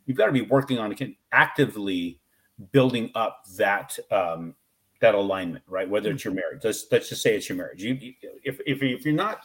[0.06, 0.94] You've got to be working on
[1.32, 2.20] actively
[2.72, 4.54] building up that um,
[5.00, 5.88] that alignment, right?
[5.88, 7.82] Whether it's your marriage, let's let's just say it's your marriage.
[7.82, 7.98] You,
[8.42, 9.40] if if if you're not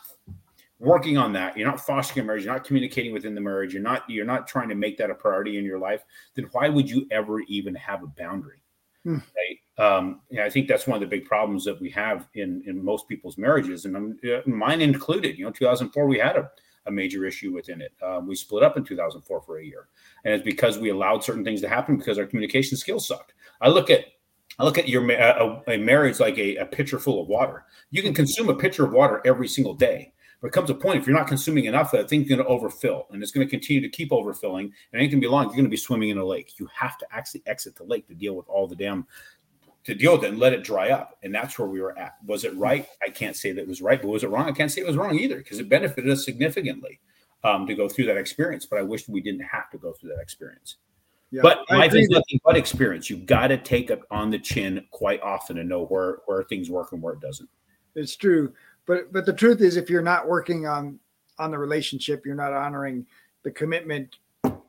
[0.80, 1.58] working on that.
[1.58, 2.46] You're not fostering a marriage.
[2.46, 3.74] You're not communicating within the marriage.
[3.74, 6.04] You're not you're not trying to make that a priority in your life.
[6.36, 8.62] Then why would you ever even have a boundary
[9.04, 9.18] hmm.
[9.18, 9.60] right?
[9.78, 13.08] Um i think that's one of the big problems that we have in in most
[13.08, 15.38] people's marriages and um, mine included.
[15.38, 16.50] You know 2004 we had a,
[16.86, 17.94] a major issue within it.
[18.02, 19.88] Um, we split up in 2004 for a year
[20.24, 23.34] and it's because we allowed certain things to happen because our communication skills sucked.
[23.62, 24.06] I look at
[24.58, 27.66] I look at your a, a marriage like a, a pitcher full of water.
[27.92, 31.00] You can consume a pitcher of water every single day, but it comes a point
[31.00, 33.82] if you're not consuming enough, that thing's going to overfill, and it's going to continue
[33.82, 34.66] to keep overfilling.
[34.66, 35.46] And it ain't going to be long.
[35.46, 36.60] You're going to be swimming in a lake.
[36.60, 39.06] You have to actually exit the lake to deal with all the damn
[39.86, 41.18] to deal with it and let it dry up.
[41.24, 42.16] And that's where we were at.
[42.26, 42.88] Was it right?
[43.06, 44.48] I can't say that it was right, but was it wrong?
[44.48, 47.00] I can't say it was wrong either because it benefited us significantly
[47.44, 48.66] um, to go through that experience.
[48.66, 50.76] But I wish we didn't have to go through that experience.
[51.32, 53.10] Yeah, but life is nothing but experience.
[53.10, 56.72] You've got to take it on the chin quite often to know where where things
[56.72, 57.50] work and where it doesn't.
[57.96, 58.54] It's true.
[58.90, 60.98] But but the truth is, if you're not working on
[61.38, 63.06] on the relationship, you're not honoring
[63.44, 64.16] the commitment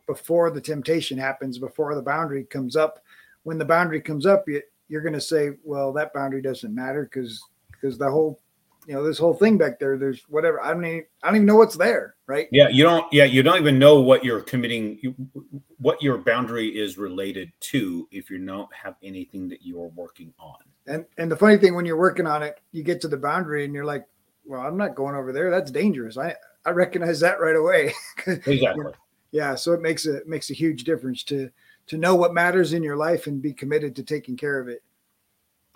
[0.07, 3.03] before the temptation happens, before the boundary comes up.
[3.45, 7.05] When the boundary comes up, you, you're going to say, "Well, that boundary doesn't matter
[7.05, 8.39] because because the whole
[8.91, 11.47] you know this whole thing back there there's whatever i don't even i don't even
[11.47, 12.49] know what's there right?
[12.51, 15.15] Yeah you don't yeah you don't even know what you're committing
[15.79, 20.59] what your boundary is related to if you don't have anything that you're working on.
[20.89, 23.65] And and the funny thing when you're working on it you get to the boundary
[23.65, 24.07] and you're like
[24.45, 27.93] well i'm not going over there that's dangerous i i recognize that right away.
[28.27, 28.93] Exactly.
[29.31, 31.49] Yeah so it makes a makes a huge difference to
[31.87, 34.83] to know what matters in your life and be committed to taking care of it.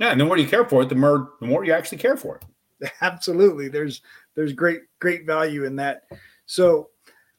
[0.01, 2.17] Yeah and the more you care for it the more the more you actually care
[2.17, 2.45] for it
[3.01, 3.69] absolutely.
[3.69, 4.03] There's
[4.35, 6.05] there's great great value in that.
[6.47, 6.91] So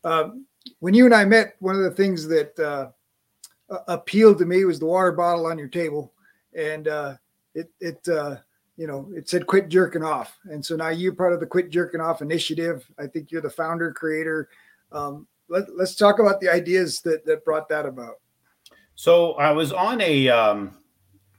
[0.04, 0.46] um,
[0.80, 2.90] when you and i met one of the things that uh,
[3.88, 6.14] appealed to me was the water bottle on your table.
[6.58, 7.16] And uh,
[7.54, 8.38] it it uh,
[8.78, 10.38] you know it said quit jerking off.
[10.46, 12.90] And so now you're part of the quit jerking off initiative.
[12.98, 14.50] I think you're the founder creator.
[14.92, 18.16] Um, let, us talk about the ideas that that brought that about.
[18.96, 20.78] So i was on a um,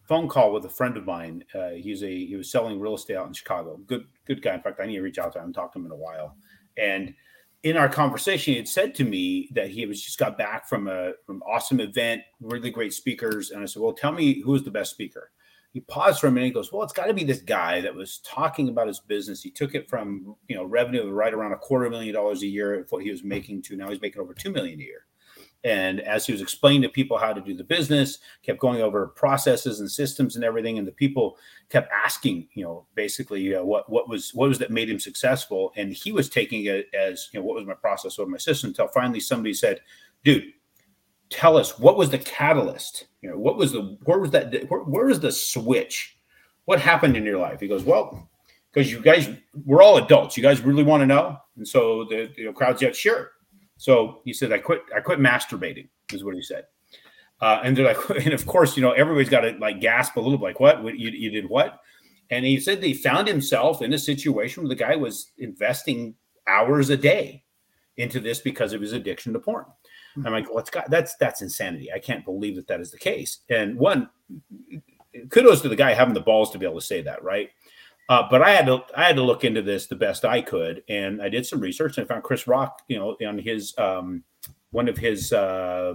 [0.07, 1.45] phone call with a friend of mine.
[1.55, 3.79] Uh, he's a he was selling real estate out in Chicago.
[3.87, 4.55] Good good guy.
[4.55, 6.37] In fact, I need to reach out to him, talk to him in a while.
[6.77, 7.15] And
[7.63, 10.89] in our conversation, he had said to me that he was just got back from
[10.89, 13.51] a from awesome event, really great speakers.
[13.51, 15.31] And I said, "Well, tell me who is the best speaker."
[15.77, 16.47] he paused for a minute.
[16.47, 19.43] He goes, "Well, it's got to be this guy that was talking about his business.
[19.43, 22.47] He took it from you know revenue of right around a quarter million dollars a
[22.47, 25.05] year, what he was making to now he's making over two million a year."
[25.67, 29.09] And as he was explaining to people how to do the business, kept going over
[29.09, 31.39] processes and systems and everything, and the people
[31.71, 35.93] kept asking, you know, basically what what was what was that made him successful, and
[35.93, 38.87] he was taking it as you know what was my process, was my system, until
[38.87, 39.81] finally somebody said,
[40.23, 40.53] "Dude,
[41.31, 43.09] tell us what was the catalyst?
[43.21, 46.17] You know, what was the where was that where, where was the switch?
[46.67, 48.31] What happened in your life?" He goes, "Well."
[48.73, 49.31] Because you guys,
[49.65, 50.37] we're all adults.
[50.37, 53.33] You guys really want to know, and so the you know, crowd said, "Sure."
[53.77, 56.65] So he said, I quit, I quit masturbating, is what he said.
[57.41, 60.21] Uh, and they're like, and of course, you know, everybody's got to like gasp a
[60.21, 60.83] little bit, like, what?
[60.85, 61.81] you, you did what?
[62.31, 66.15] And he said he found himself in a situation where the guy was investing
[66.49, 67.45] hours a day
[67.97, 69.65] into this because of his addiction to porn.
[70.25, 71.93] I'm like, what's well, got that's that's insanity.
[71.93, 73.41] I can't believe that that is the case.
[73.51, 74.09] And one,
[75.29, 77.51] kudos to the guy having the balls to be able to say that, right?
[78.09, 80.83] Uh, but I had to I had to look into this the best I could,
[80.89, 84.23] and I did some research and I found Chris Rock, you know, on his um,
[84.71, 85.95] one of his uh,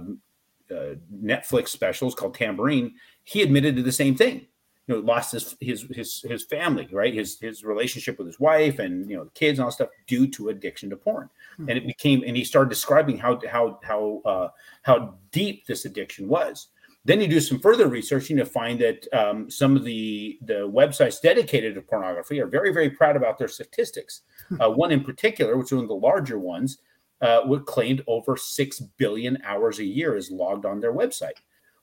[0.70, 0.94] uh,
[1.24, 2.92] Netflix specials called Tamborine.
[3.24, 4.46] He admitted to the same thing.
[4.88, 7.14] You know, lost his his his his family, right?
[7.14, 10.26] His his relationship with his wife and you know the kids and all stuff due
[10.32, 11.30] to addiction to porn.
[11.54, 11.68] Mm-hmm.
[11.68, 14.48] And it became and he started describing how how how uh,
[14.82, 16.68] how deep this addiction was.
[17.04, 21.20] Then you do some further researching you find that um, some of the the websites
[21.20, 24.22] dedicated to pornography are very very proud about their statistics.
[24.48, 24.60] Hmm.
[24.60, 26.78] Uh, one in particular, which is one of the larger ones,
[27.20, 31.38] uh, would claimed over six billion hours a year is logged on their website.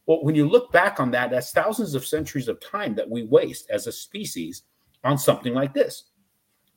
[0.06, 3.24] Well, when you look back on that, that's thousands of centuries of time that we
[3.24, 4.64] waste as a species
[5.04, 6.06] on something like this.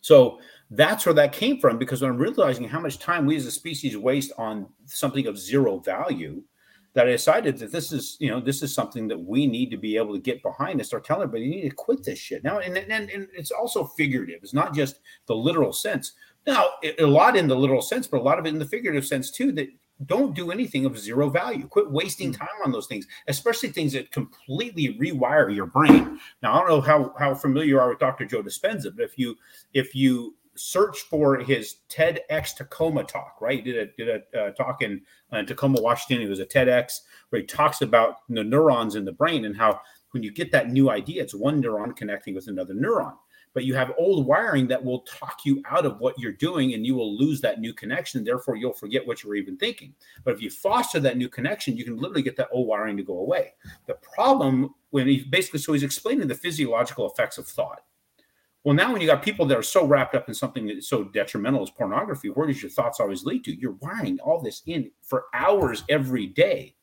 [0.00, 3.46] So that's where that came from because when I'm realizing how much time we as
[3.46, 6.42] a species waste on something of zero value,
[6.94, 9.76] that I decided that this is, you know, this is something that we need to
[9.76, 12.44] be able to get behind and start telling everybody you need to quit this shit.
[12.44, 14.40] Now, and, and, and it's also figurative.
[14.42, 16.12] It's not just the literal sense.
[16.46, 16.66] Now,
[16.98, 19.30] a lot in the literal sense, but a lot of it in the figurative sense
[19.30, 19.68] too, that
[20.06, 21.66] don't do anything of zero value.
[21.66, 22.38] Quit wasting mm.
[22.38, 26.18] time on those things, especially things that completely rewire your brain.
[26.42, 28.26] Now, I don't know how, how familiar you are with Dr.
[28.26, 29.36] Joe Dispenza, but if you,
[29.72, 33.64] if you search for his TEDx Tacoma talk, right?
[33.64, 36.24] He did a, did a uh, talk in uh, Tacoma, Washington.
[36.24, 39.80] It was a TEDx where he talks about the neurons in the brain and how
[40.12, 43.14] when you get that new idea, it's one neuron connecting with another neuron.
[43.54, 46.86] But you have old wiring that will talk you out of what you're doing and
[46.86, 48.24] you will lose that new connection.
[48.24, 49.94] Therefore, you'll forget what you were even thinking.
[50.24, 53.02] But if you foster that new connection, you can literally get that old wiring to
[53.02, 53.52] go away.
[53.86, 57.82] The problem when he basically, so he's explaining the physiological effects of thought
[58.64, 61.04] well, now when you got people that are so wrapped up in something that's so
[61.04, 63.54] detrimental as pornography, where does your thoughts always lead to?
[63.54, 66.76] You're wiring all this in for hours every day.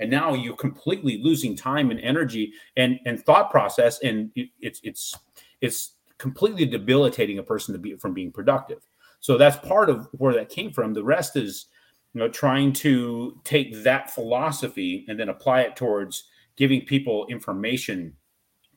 [0.00, 4.00] And now you're completely losing time and energy and, and thought process.
[4.02, 5.14] And it's it's
[5.60, 8.86] it's completely debilitating a person to be from being productive.
[9.20, 10.94] So that's part of where that came from.
[10.94, 11.66] The rest is,
[12.14, 16.24] you know, trying to take that philosophy and then apply it towards
[16.56, 18.16] giving people information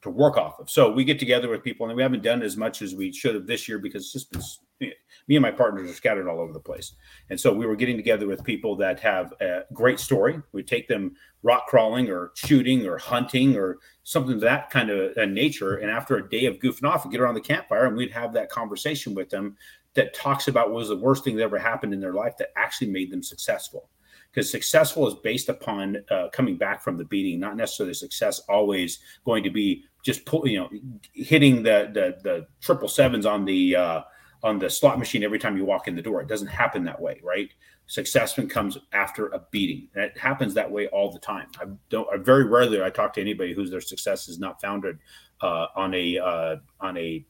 [0.04, 0.70] to work off of.
[0.70, 3.36] So we get together with people, and we haven't done as much as we should
[3.36, 4.92] have this year because it's just been,
[5.28, 6.94] me and my partners are scattered all over the place.
[7.30, 10.42] And so we were getting together with people that have a great story.
[10.52, 15.18] We take them rock crawling or shooting or hunting or something of that kind of
[15.18, 15.78] uh, nature.
[15.78, 18.34] And after a day of goofing off, we get around the campfire and we'd have
[18.34, 19.56] that conversation with them
[19.94, 22.50] that talks about what was the worst thing that ever happened in their life that
[22.58, 23.90] actually made them successful
[24.34, 29.00] because successful is based upon uh, coming back from the beating, not necessarily success always
[29.26, 30.70] going to be just pull, you know,
[31.14, 34.02] hitting the the, the triple sevens on the uh,
[34.44, 36.22] on the slot machine every time you walk in the door.
[36.22, 37.50] It doesn't happen that way, right?
[37.88, 39.88] Success comes after a beating.
[39.96, 41.48] And it happens that way all the time.
[41.60, 42.08] I don't.
[42.14, 45.00] I very rarely I talk to anybody whose their success is not founded
[45.42, 47.26] uh, on a uh, on a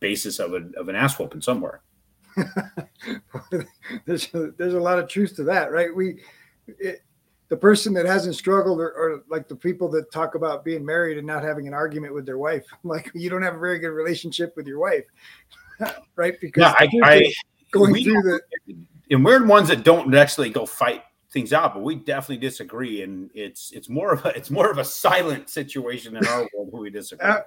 [0.00, 1.82] basis of, a, of an ass whooping somewhere.
[4.04, 5.94] there's a, there's a lot of truth to that, right?
[5.94, 6.22] We
[6.66, 7.02] it,
[7.48, 11.16] the person that hasn't struggled or, or, like the people that talk about being married
[11.16, 12.64] and not having an argument with their wife.
[12.84, 15.04] Like you don't have a very good relationship with your wife.
[16.16, 16.40] Right?
[16.40, 17.32] Because yeah, I, I,
[17.70, 18.40] going through the
[19.10, 23.02] and we're the ones that don't actually go fight things out but we definitely disagree.
[23.02, 26.68] And it's it's more of a it's more of a silent situation in our world
[26.70, 27.40] where we disagree uh,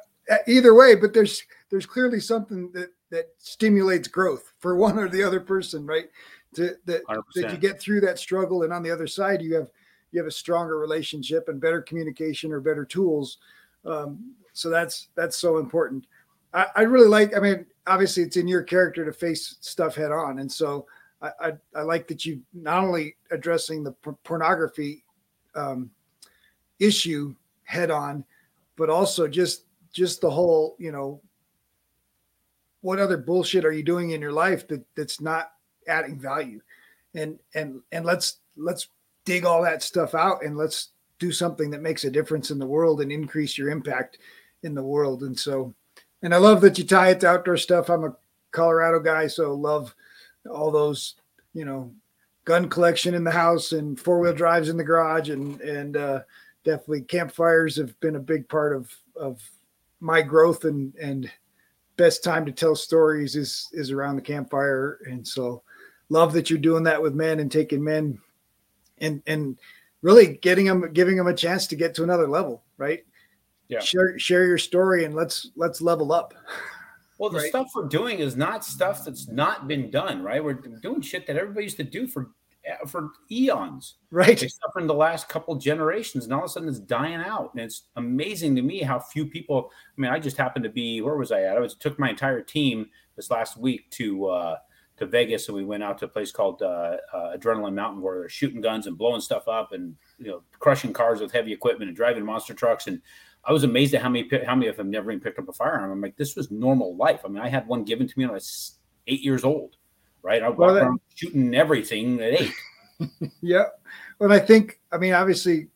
[0.46, 5.24] either way but there's there's clearly something that that stimulates growth for one or the
[5.24, 6.06] other person right?
[6.56, 7.02] To that,
[7.36, 9.70] that you get through that struggle and on the other side you have
[10.12, 13.38] you have a stronger relationship and better communication or better tools.
[13.86, 16.06] Um, so that's that's so important.
[16.54, 20.12] I, I, really like i mean obviously it's in your character to face stuff head
[20.12, 20.40] on.
[20.40, 20.88] And so
[21.22, 23.92] i i, I like that you not only addressing the
[24.24, 25.04] pornography
[25.56, 25.92] um,
[26.80, 28.26] issue head on
[28.80, 31.22] but also just just the whole, you know,
[32.82, 35.52] what other bullshit are you doing in your life that that's not
[35.88, 36.62] adding value?
[37.14, 38.88] And and and let's let's
[39.30, 42.66] dig all that stuff out and let's do something that makes a difference in the
[42.66, 44.18] world and increase your impact
[44.64, 45.22] in the world.
[45.22, 45.76] And so,
[46.24, 47.90] and I love that you tie it to outdoor stuff.
[47.90, 48.16] I'm a
[48.50, 49.94] Colorado guy, so love
[50.50, 51.14] all those,
[51.54, 51.94] you know,
[52.46, 56.22] gun collection in the house and four wheel drives in the garage and and uh,
[56.64, 59.48] definitely campfires have been a big part of of
[60.00, 61.32] my growth and and
[61.98, 65.62] best time to tell stories is is around the campfire and so
[66.10, 68.20] love that you're doing that with men and taking men
[69.02, 69.58] and and
[70.02, 73.06] really getting them giving them a chance to get to another level right
[73.68, 76.34] yeah share share your story and let's let's level up
[77.18, 77.50] well the right?
[77.50, 81.38] stuff we're doing is not stuff that's not been done right we're doing shit that
[81.38, 82.30] everybody used to do for
[82.88, 83.96] for eons.
[84.12, 84.42] Right.
[84.42, 87.52] Except in the last couple generations, and all of a sudden it's dying out.
[87.54, 89.72] And it's amazing to me how few people.
[89.98, 91.58] I mean, I just happened to be where was I at?
[91.58, 94.58] I was took my entire team this last week to uh,
[95.00, 98.20] to Vegas, and we went out to a place called uh, uh, Adrenaline Mountain, where
[98.20, 101.90] they're shooting guns and blowing stuff up, and you know, crushing cars with heavy equipment
[101.90, 102.88] and driving monster trucks.
[102.88, 103.02] And
[103.44, 105.54] I was amazed at how many how many of them never even picked up a
[105.54, 105.92] firearm.
[105.92, 107.22] I'm like, this was normal life.
[107.26, 108.78] I mean, I had one given to me when I was
[109.08, 109.78] eight years old
[110.22, 110.44] right?
[110.44, 112.54] I well, around shooting everything at eight.
[113.42, 113.66] yeah.
[114.20, 115.68] Well, I think, I mean, obviously,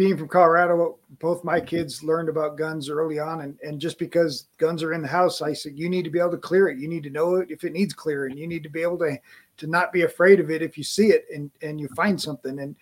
[0.00, 3.42] being from Colorado, both my kids learned about guns early on.
[3.42, 6.18] And, and just because guns are in the house, I said, you need to be
[6.18, 6.78] able to clear it.
[6.78, 8.38] You need to know it if it needs clearing.
[8.38, 9.18] You need to be able to,
[9.58, 12.60] to not be afraid of it if you see it and, and you find something.
[12.60, 12.76] And,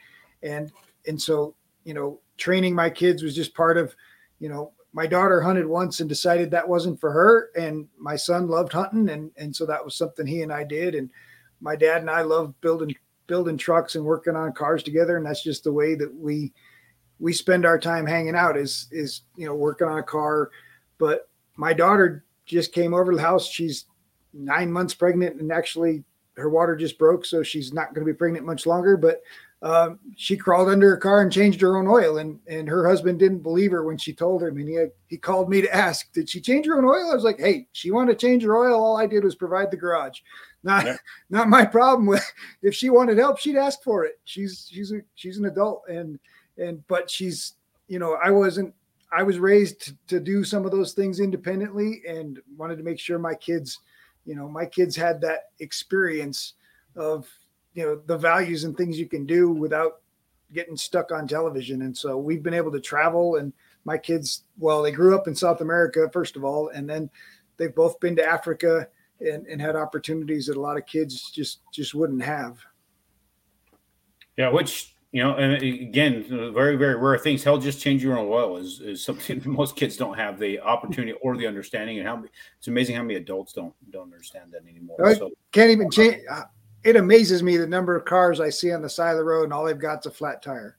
[0.44, 0.70] and,
[1.08, 3.96] and so, you know, training my kids was just part of,
[4.38, 8.46] you know, my daughter hunted once and decided that wasn't for her and my son
[8.46, 11.10] loved hunting and and so that was something he and I did and
[11.60, 12.94] my dad and I love building
[13.26, 16.52] building trucks and working on cars together and that's just the way that we
[17.20, 20.50] we spend our time hanging out is is you know working on a car
[20.98, 23.86] but my daughter just came over to the house she's
[24.32, 26.04] 9 months pregnant and actually
[26.36, 29.22] her water just broke so she's not going to be pregnant much longer but
[29.60, 32.18] um, she crawled under her car and changed her own oil.
[32.18, 34.56] And and her husband didn't believe her when she told him.
[34.56, 37.10] And he had, he called me to ask, did she change her own oil?
[37.10, 38.80] I was like, hey, she wanted to change her oil.
[38.80, 40.20] All I did was provide the garage.
[40.62, 40.96] Not yeah.
[41.30, 42.06] not my problem.
[42.06, 42.24] With
[42.62, 44.20] if she wanted help, she'd ask for it.
[44.24, 46.18] She's she's a she's an adult and
[46.58, 47.54] and but she's
[47.88, 48.74] you know I wasn't
[49.10, 53.18] I was raised to, do some of those things independently and wanted to make sure
[53.18, 53.80] my kids
[54.24, 56.54] you know my kids had that experience
[56.96, 57.26] of
[57.74, 60.00] you know the values and things you can do without
[60.52, 61.82] getting stuck on television.
[61.82, 63.52] And so we've been able to travel and
[63.84, 67.08] my kids well they grew up in south america first of all and then
[67.56, 68.86] they've both been to africa
[69.20, 72.58] and, and had opportunities that a lot of kids just just wouldn't have.
[74.36, 78.28] Yeah which you know and again very very rare things hell just change your own
[78.28, 82.22] oil is, is something most kids don't have the opportunity or the understanding and how
[82.58, 86.18] it's amazing how many adults don't don't understand that anymore I so, can't even change
[86.30, 86.42] uh,
[86.84, 89.44] it amazes me the number of cars I see on the side of the road
[89.44, 90.78] and all they've got is a flat tire.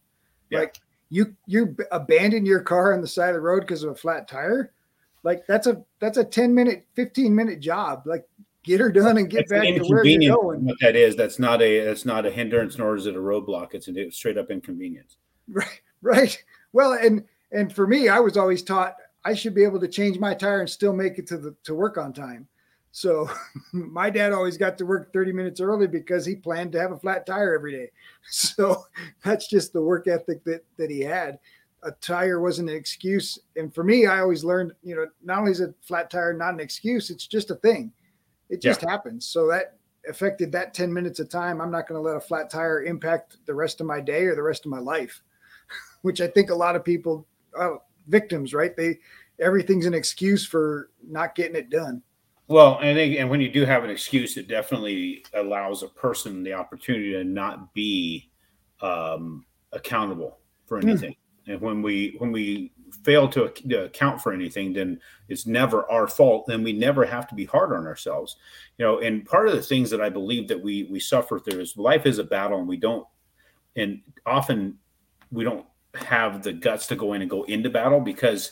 [0.49, 0.59] Yeah.
[0.59, 3.95] Like you you abandon your car on the side of the road because of a
[3.95, 4.71] flat tire.
[5.23, 8.03] Like that's a that's a 10 minute, 15 minute job.
[8.05, 8.27] Like
[8.63, 10.65] get her done and get back to where you're going.
[10.65, 13.73] What that is, that's not a that's not a hindrance nor is it a roadblock.
[13.73, 15.17] It's a straight up inconvenience.
[15.47, 16.43] Right, right.
[16.73, 18.95] Well, and and for me, I was always taught
[19.25, 21.73] I should be able to change my tire and still make it to the to
[21.73, 22.47] work on time.
[22.91, 23.29] So
[23.73, 26.99] my dad always got to work 30 minutes early because he planned to have a
[26.99, 27.91] flat tire every day.
[28.31, 28.85] So
[29.23, 31.39] that's just the work ethic that that he had.
[31.83, 33.39] A tire wasn't an excuse.
[33.55, 36.53] And for me, I always learned, you know, not only is a flat tire not
[36.53, 37.93] an excuse, it's just a thing.
[38.49, 38.89] It just yeah.
[38.89, 39.27] happens.
[39.27, 39.77] So that
[40.07, 41.61] affected that 10 minutes of time.
[41.61, 44.35] I'm not going to let a flat tire impact the rest of my day or
[44.35, 45.21] the rest of my life,
[46.01, 47.27] which I think a lot of people,
[47.57, 47.75] uh,
[48.07, 48.75] victims, right?
[48.75, 48.99] They
[49.39, 52.01] everything's an excuse for not getting it done.
[52.47, 56.53] Well, and and when you do have an excuse, it definitely allows a person the
[56.53, 58.31] opportunity to not be
[58.81, 60.89] um, accountable for hmm.
[60.89, 61.11] anything.
[61.11, 61.53] Mm.
[61.53, 62.71] And when we when we
[63.03, 66.45] fail to, to, account for anything, then it's never our fault.
[66.47, 68.37] Then we never have to be hard on ourselves.
[68.77, 71.59] You know, and part of the things that I believe that we we suffer through
[71.61, 73.07] is life is a battle, and we don't,
[73.75, 74.77] and often
[75.31, 75.65] we don't
[75.95, 78.51] have the guts to go in and go into battle because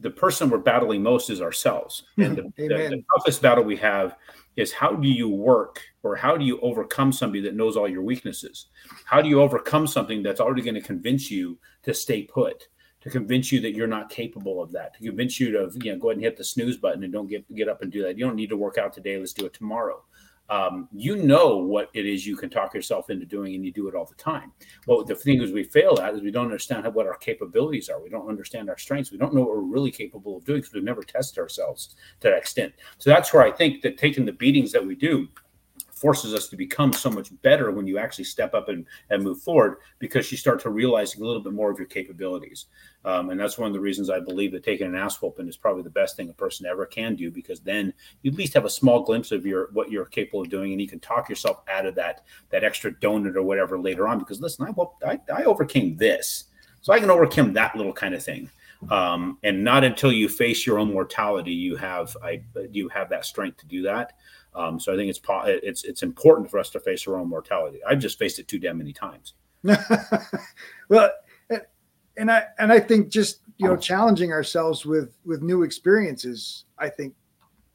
[0.00, 2.04] the person we're battling most is ourselves.
[2.18, 4.16] And the, the, the, toughest battle we have
[4.56, 8.02] is how do you work or how do you overcome somebody that knows all your
[8.02, 8.66] weaknesses?
[9.04, 12.68] How do you overcome something that's already going to convince you to stay put,
[13.06, 15.98] to convince you that you're not capable of that, to convince you to you know
[15.98, 18.18] go ahead and hit the snooze button and don't get get up and do that.
[18.18, 19.16] You don't need to work out today.
[19.16, 20.02] Let's do it tomorrow.
[20.48, 23.88] um, you know what it is you can talk yourself into doing, and you do
[23.88, 24.52] it all the time.
[24.86, 28.00] Well, the thing is, we fail at is we don't understand what our capabilities are.
[28.00, 29.10] We don't understand our strengths.
[29.10, 32.28] We don't know what we're really capable of doing because we've never tested ourselves to
[32.28, 32.74] that extent.
[32.98, 35.28] So that's where I think that taking the beatings that we do
[35.96, 39.40] forces us to become so much better when you actually step up and, and move
[39.40, 42.66] forward because you start to realize a little bit more of your capabilities.
[43.06, 45.56] Um, and that's one of the reasons I believe that taking an ass whooping is
[45.56, 48.66] probably the best thing a person ever can do because then you at least have
[48.66, 51.62] a small glimpse of your what you're capable of doing and you can talk yourself
[51.72, 55.44] out of that that extra donut or whatever later on because listen, I, I, I
[55.44, 56.44] overcame this.
[56.82, 58.50] So I can overcome that little kind of thing.
[58.90, 63.24] Um, and not until you face your own mortality you have I you have that
[63.24, 64.12] strength to do that.
[64.56, 67.78] Um, so I think it's it's it's important for us to face our own mortality.
[67.86, 69.34] I've just faced it too damn many times.
[70.88, 71.10] well,
[72.16, 76.64] and I and I think just you know challenging ourselves with with new experiences.
[76.78, 77.14] I think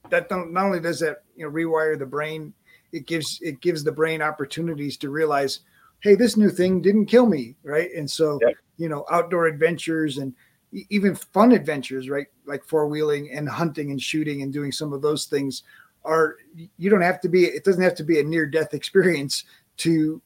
[0.10, 2.54] that not only does that you know rewire the brain,
[2.92, 5.60] it gives it gives the brain opportunities to realize,
[6.00, 7.90] hey, this new thing didn't kill me, right?
[7.96, 8.54] And so yeah.
[8.78, 10.34] you know outdoor adventures and
[10.90, 12.28] even fun adventures, right?
[12.46, 15.64] Like four wheeling and hunting and shooting and doing some of those things
[16.04, 16.38] are
[16.78, 19.43] you don't have to be it doesn't have to be a near death experience
[19.78, 20.22] to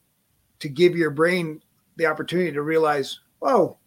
[0.60, 1.62] to give your brain
[1.98, 3.78] the opportunity to realize oh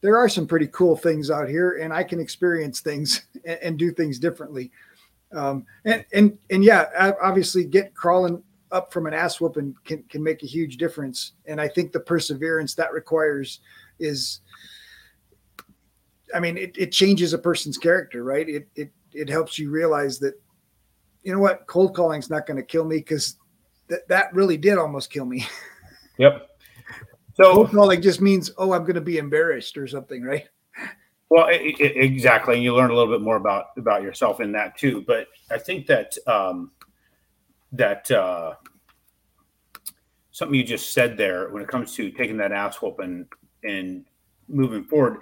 [0.00, 3.78] there are some pretty cool things out here and i can experience things and, and
[3.78, 4.70] do things differently.
[5.32, 10.22] Um, and and and yeah obviously get crawling up from an ass whooping can, can
[10.22, 13.58] make a huge difference and i think the perseverance that requires
[13.98, 14.40] is
[16.32, 18.48] i mean it, it changes a person's character right?
[18.48, 20.40] It, it it helps you realize that
[21.26, 23.36] you know what, cold calling is not going to kill me because
[23.88, 25.46] that that really did almost kill me.
[26.18, 26.48] Yep.
[27.34, 30.48] So cold calling just means, oh, I'm going to be embarrassed or something, right?
[31.28, 34.50] Well, it, it, exactly, and you learn a little bit more about about yourself in
[34.52, 35.04] that too.
[35.06, 36.70] But I think that um,
[37.72, 38.54] that uh,
[40.30, 43.26] something you just said there when it comes to taking that ass whooping
[43.62, 44.06] and
[44.48, 45.18] moving forward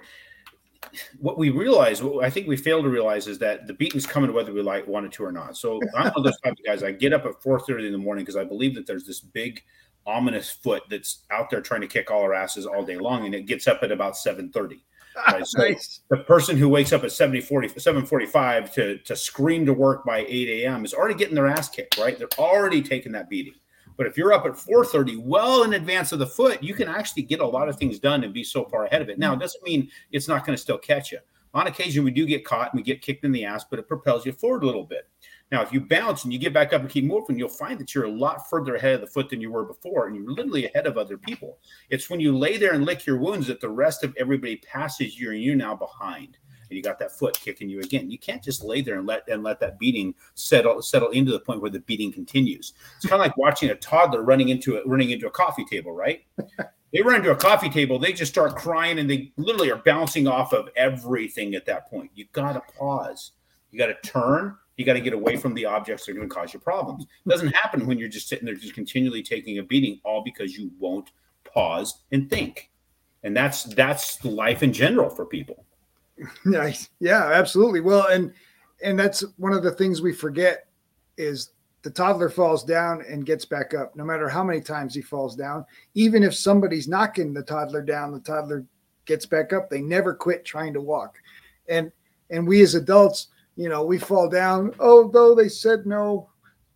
[1.19, 4.33] what we realize, what I think we fail to realize is that the beating's coming
[4.33, 5.57] whether we like wanted to or not.
[5.57, 6.83] So I'm one of those type of guys.
[6.83, 9.61] I get up at 4:30 in the morning because I believe that there's this big
[10.05, 13.33] ominous foot that's out there trying to kick all our asses all day long, and
[13.33, 14.81] it gets up at about 7:30.
[15.31, 15.47] Right?
[15.47, 16.01] So nice.
[16.09, 20.25] the person who wakes up at 70, 40, 745 to, to scream to work by
[20.27, 20.83] 8 a.m.
[20.83, 22.19] is already getting their ass kicked, right?
[22.19, 23.53] They're already taking that beating.
[23.97, 27.23] But if you're up at 4:30, well in advance of the foot, you can actually
[27.23, 29.19] get a lot of things done and be so far ahead of it.
[29.19, 29.41] Now, it mm.
[29.41, 31.19] doesn't mean it's not going to still catch you.
[31.53, 33.87] On occasion, we do get caught and we get kicked in the ass, but it
[33.87, 35.07] propels you forward a little bit.
[35.51, 37.95] Now, if you bounce and you get back up and keep moving, you'll find that
[37.95, 40.65] you're a lot further ahead of the foot than you were before, and you're literally
[40.65, 41.59] ahead of other people.
[41.89, 45.17] It's when you lay there and lick your wounds that the rest of everybody passes
[45.17, 46.37] you and you're now behind
[46.75, 48.11] you got that foot kicking you again.
[48.11, 51.39] You can't just lay there and let and let that beating settle settle into the
[51.39, 52.73] point where the beating continues.
[52.97, 55.91] It's kind of like watching a toddler running into a running into a coffee table,
[55.91, 56.23] right?
[56.93, 60.27] they run into a coffee table, they just start crying and they literally are bouncing
[60.27, 62.09] off of everything at that point.
[62.15, 63.31] You got to pause.
[63.71, 64.55] You got to turn.
[64.77, 67.03] You got to get away from the objects that are going to cause you problems.
[67.03, 70.57] It doesn't happen when you're just sitting there, just continually taking a beating, all because
[70.57, 71.11] you won't
[71.43, 72.71] pause and think.
[73.23, 75.65] And that's that's life in general for people.
[76.45, 76.89] Nice.
[76.99, 77.81] Yeah, absolutely.
[77.81, 78.33] Well, and
[78.83, 80.67] and that's one of the things we forget
[81.17, 81.51] is
[81.81, 85.35] the toddler falls down and gets back up no matter how many times he falls
[85.35, 85.63] down
[85.93, 88.65] even if somebody's knocking the toddler down the toddler
[89.05, 91.15] gets back up they never quit trying to walk
[91.69, 91.91] and
[92.31, 96.27] and we as adults you know we fall down oh though they said no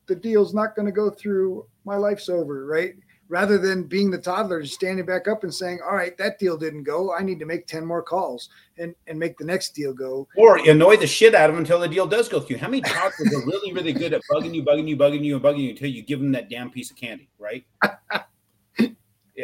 [0.06, 2.94] the deal's not going to go through my life's over right
[3.30, 6.58] rather than being the toddler and standing back up and saying, "All right, that deal
[6.58, 7.14] didn't go.
[7.14, 10.58] I need to make ten more calls and and make the next deal go." Or
[10.58, 12.58] annoy the shit out of them until the deal does go through.
[12.58, 15.44] How many toddlers are really really good at bugging you, bugging you, bugging you, and
[15.44, 17.64] bugging you until you give them that damn piece of candy, right?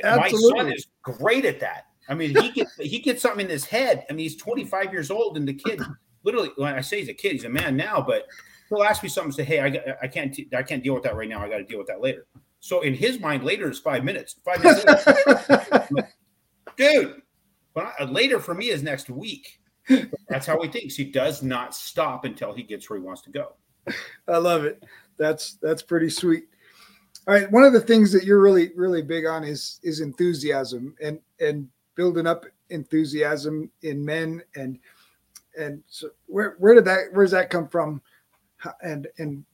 [0.04, 1.86] My son is great at that.
[2.10, 4.06] I mean, he gets he gets something in his head.
[4.10, 5.82] I mean, he's 25 years old, and the kid
[6.24, 8.28] literally when I say he's a kid, he's a man now, but
[8.70, 11.16] he'll ask me something, and say, "Hey, I, I can't I can't deal with that
[11.16, 11.42] right now.
[11.42, 12.26] I got to deal with that later."
[12.66, 14.38] So in his mind, later is five minutes.
[14.44, 14.84] Five minutes,
[16.78, 17.22] dude.
[17.76, 19.60] But I, later for me is next week.
[20.30, 20.96] That's how he thinks.
[20.96, 23.54] He does not stop until he gets where he wants to go.
[24.28, 24.84] I love it.
[25.20, 26.46] That's that's pretty sweet.
[27.28, 30.96] All right, one of the things that you're really really big on is is enthusiasm
[31.00, 34.80] and and building up enthusiasm in men and
[35.56, 38.02] and so where where did that where does that come from
[38.82, 39.46] and and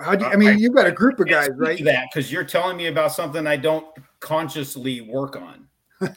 [0.00, 1.82] how do you, I mean, you've got a group of guys, right?
[1.84, 3.86] That because you're telling me about something I don't
[4.20, 5.68] consciously work on.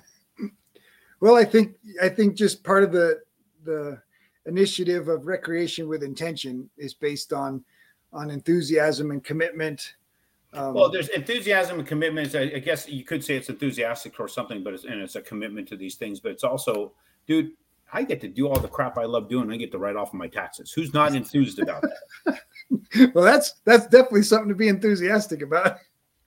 [1.20, 3.22] well, I think I think just part of the
[3.64, 4.02] the
[4.46, 7.64] initiative of recreation with intention is based on
[8.12, 9.96] on enthusiasm and commitment
[10.54, 12.36] Um, well, there's enthusiasm and commitment.
[12.36, 15.22] I, I, guess you could say it's enthusiastic or something, but it's and it's a
[15.22, 16.20] commitment to these things.
[16.20, 16.94] But it's also,
[17.26, 17.54] dude,
[17.92, 19.52] I get to do all the crap I love doing.
[19.52, 20.72] I get to write off of my taxes.
[20.72, 22.40] Who's not enthused about that?
[23.14, 25.78] well, that's that's definitely something to be enthusiastic about.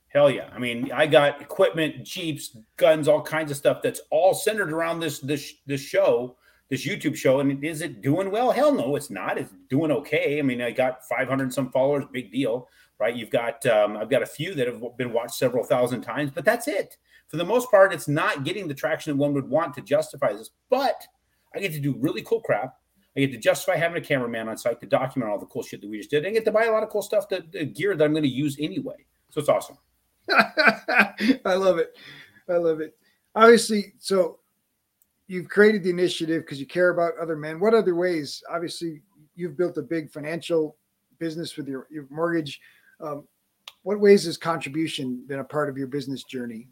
[0.09, 0.49] Hell yeah!
[0.53, 4.99] I mean, I got equipment, jeeps, guns, all kinds of stuff that's all centered around
[4.99, 6.37] this this this show,
[6.69, 7.39] this YouTube show.
[7.39, 8.51] And is it doing well?
[8.51, 9.37] Hell no, it's not.
[9.37, 10.39] It's doing okay.
[10.39, 12.69] I mean, I got 500 some followers, big deal,
[12.99, 13.15] right?
[13.15, 16.45] You've got um, I've got a few that have been watched several thousand times, but
[16.45, 16.97] that's it.
[17.27, 20.31] For the most part, it's not getting the traction that one would want to justify
[20.31, 20.51] this.
[20.69, 21.05] But
[21.53, 22.75] I get to do really cool crap.
[23.17, 25.81] I get to justify having a cameraman on site to document all the cool shit
[25.81, 26.25] that we just did.
[26.25, 28.21] I get to buy a lot of cool stuff, that uh, gear that I'm going
[28.23, 29.05] to use anyway.
[29.31, 29.77] So it's awesome.
[30.29, 31.97] I love it.
[32.47, 32.95] I love it.
[33.33, 34.37] Obviously, so
[35.27, 37.59] you've created the initiative because you care about other men.
[37.59, 38.43] What other ways?
[38.51, 39.01] Obviously,
[39.35, 40.77] you've built a big financial
[41.17, 42.61] business with your, your mortgage.
[43.01, 43.27] Um,
[43.81, 46.67] what ways has contribution been a part of your business journey?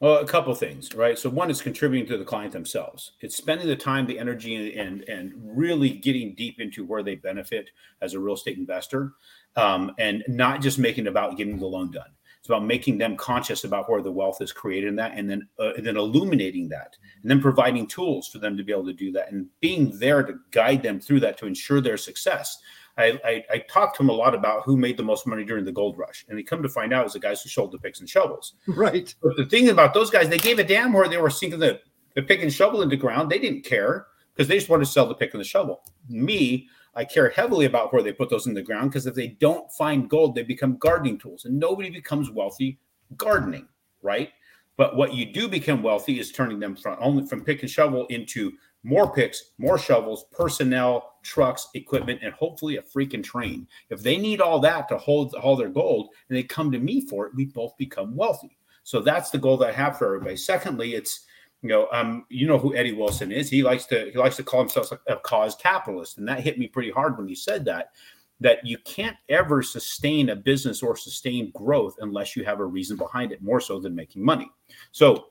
[0.00, 1.18] Well, a couple things, right?
[1.18, 3.12] So one is contributing to the client themselves.
[3.20, 7.70] It's spending the time, the energy, and and really getting deep into where they benefit
[8.02, 9.12] as a real estate investor,
[9.56, 12.10] um, and not just making it about getting the loan done.
[12.40, 15.48] It's about making them conscious about where the wealth is created in that, and then
[15.58, 18.92] uh, and then illuminating that, and then providing tools for them to be able to
[18.92, 22.58] do that, and being there to guide them through that to ensure their success.
[22.96, 25.64] I, I, I talked to him a lot about who made the most money during
[25.64, 27.72] the gold rush, and they come to find out it was the guys who sold
[27.72, 28.54] the picks and shovels.
[28.68, 29.14] Right.
[29.22, 31.80] But the thing about those guys, they gave a damn where they were sinking the,
[32.14, 33.30] the pick and shovel into the ground.
[33.30, 35.82] They didn't care because they just wanted to sell the pick and the shovel.
[36.08, 39.28] Me, I care heavily about where they put those in the ground because if they
[39.28, 42.78] don't find gold, they become gardening tools, and nobody becomes wealthy
[43.16, 43.66] gardening,
[44.02, 44.30] right?
[44.76, 48.06] But what you do become wealthy is turning them from only from pick and shovel
[48.06, 48.52] into
[48.84, 53.66] more picks, more shovels, personnel, trucks, equipment, and hopefully a freaking train.
[53.88, 57.00] If they need all that to hold all their gold and they come to me
[57.00, 58.56] for it, we both become wealthy.
[58.84, 60.36] So that's the goal that I have for everybody.
[60.36, 61.24] Secondly, it's
[61.62, 63.48] you know, um, you know who Eddie Wilson is.
[63.48, 66.66] He likes to he likes to call himself a cause capitalist, and that hit me
[66.66, 67.92] pretty hard when he said that.
[68.40, 72.98] That you can't ever sustain a business or sustain growth unless you have a reason
[72.98, 74.50] behind it, more so than making money.
[74.92, 75.28] So,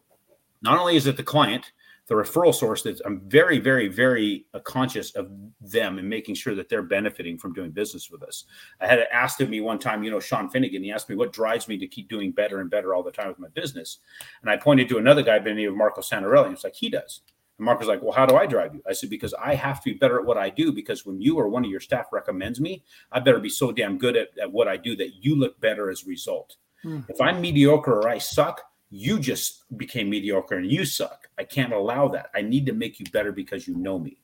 [0.63, 1.71] not only is it the client,
[2.07, 5.31] the referral source that I'm very, very, very uh, conscious of
[5.61, 8.43] them and making sure that they're benefiting from doing business with us.
[8.81, 11.31] I had asked of me one time, you know, Sean Finnegan, he asked me what
[11.31, 13.99] drives me to keep doing better and better all the time with my business.
[14.41, 16.47] And I pointed to another guy by the name of Marco Santarelli.
[16.47, 17.21] He was like, he does.
[17.57, 18.81] And Marco's was like, Well, how do I drive you?
[18.87, 20.71] I said, Because I have to be better at what I do.
[20.71, 23.97] Because when you or one of your staff recommends me, I better be so damn
[23.97, 26.57] good at, at what I do that you look better as a result.
[26.81, 27.01] Hmm.
[27.07, 28.61] If I'm mediocre or I suck,
[28.95, 31.27] you just became mediocre and you suck.
[31.39, 32.29] I can't allow that.
[32.35, 34.19] I need to make you better because you know me.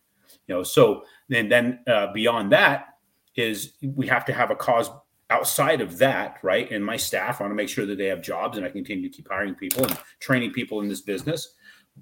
[0.45, 2.89] You know, so then then uh, beyond that
[3.35, 4.91] is we have to have a cause
[5.31, 6.69] outside of that, right?
[6.69, 9.15] And my staff want to make sure that they have jobs and I continue to
[9.15, 11.55] keep hiring people and training people in this business.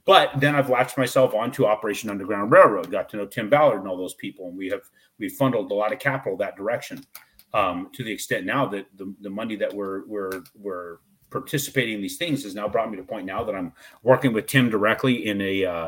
[0.06, 3.88] But then I've latched myself onto Operation Underground Railroad, got to know Tim Ballard and
[3.88, 4.82] all those people, and we have
[5.20, 7.06] we've funneled a lot of capital that direction.
[7.54, 10.98] Um, to the extent now that the, the money that we're we're we're
[11.30, 13.74] participating in these things has now brought me to a point now that I'm
[14.04, 15.88] working with Tim directly in a uh,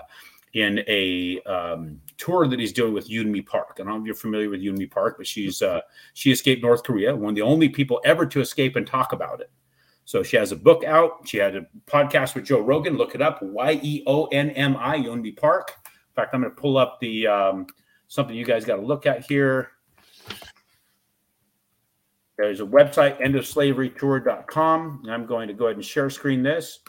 [0.54, 3.78] in a um, tour that he's doing with Yeonmi Park.
[3.80, 5.82] I don't know if you're familiar with Yeonmi Park, but she's uh,
[6.14, 9.42] she escaped North Korea, one of the only people ever to escape and talk about
[9.42, 9.52] it.
[10.06, 11.28] So she has a book out.
[11.28, 12.98] She had a podcast with Joe Rogan.
[12.98, 13.44] Look it up.
[13.44, 15.74] Y E O N M I Yeonmi Park.
[15.86, 17.68] In fact, I'm going to pull up the um,
[18.08, 19.72] something you guys got to look at here.
[22.40, 25.04] There's a website, endofslaverytour.com.
[25.10, 26.80] I'm going to go ahead and share screen this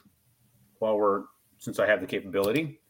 [0.78, 1.24] while we're,
[1.58, 2.80] since I have the capability.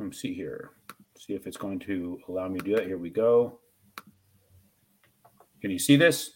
[0.00, 0.72] Let me see here.
[1.16, 2.86] See if it's going to allow me to do that.
[2.86, 3.60] Here we go.
[5.60, 6.32] Can you see this?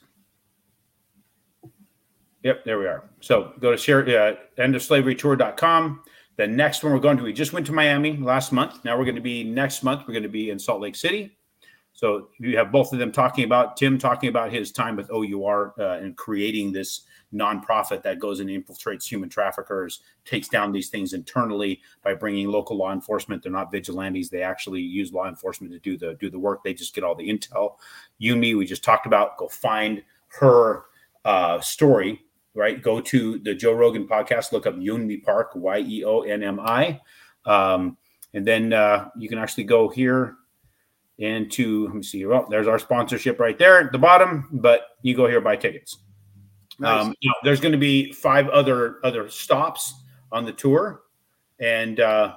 [2.45, 3.11] Yep, there we are.
[3.19, 6.05] So go to share uh, endofslaverytour.com.
[6.37, 8.85] The next one we're going to, we just went to Miami last month.
[8.85, 11.38] Now we're going to be next month, we're going to be in Salt Lake City.
[11.99, 15.75] So you have both of them talking about Tim talking about his time with OUR
[15.81, 17.01] uh, and creating this
[17.35, 22.77] nonprofit that goes and infiltrates human traffickers, takes down these things internally by bringing local
[22.77, 23.43] law enforcement.
[23.43, 26.63] They're not vigilantes; they actually use law enforcement to do the do the work.
[26.63, 27.79] They just get all the intel.
[28.23, 29.37] Yeonmi, we just talked about.
[29.37, 30.01] Go find
[30.39, 30.85] her
[31.25, 32.21] uh, story.
[32.55, 34.53] Right, go to the Joe Rogan podcast.
[34.53, 37.01] Look up Yeonmi Park, Y E O N M I,
[37.45, 37.97] um,
[38.35, 40.37] and then uh, you can actually go here
[41.21, 42.25] and to let me see.
[42.25, 45.99] Well, there's our sponsorship right there at the bottom, but you go here buy tickets.
[46.79, 47.07] Nice.
[47.07, 49.95] Um, you know, there's going to be five other other stops
[50.31, 51.03] on the tour,
[51.59, 52.37] and uh,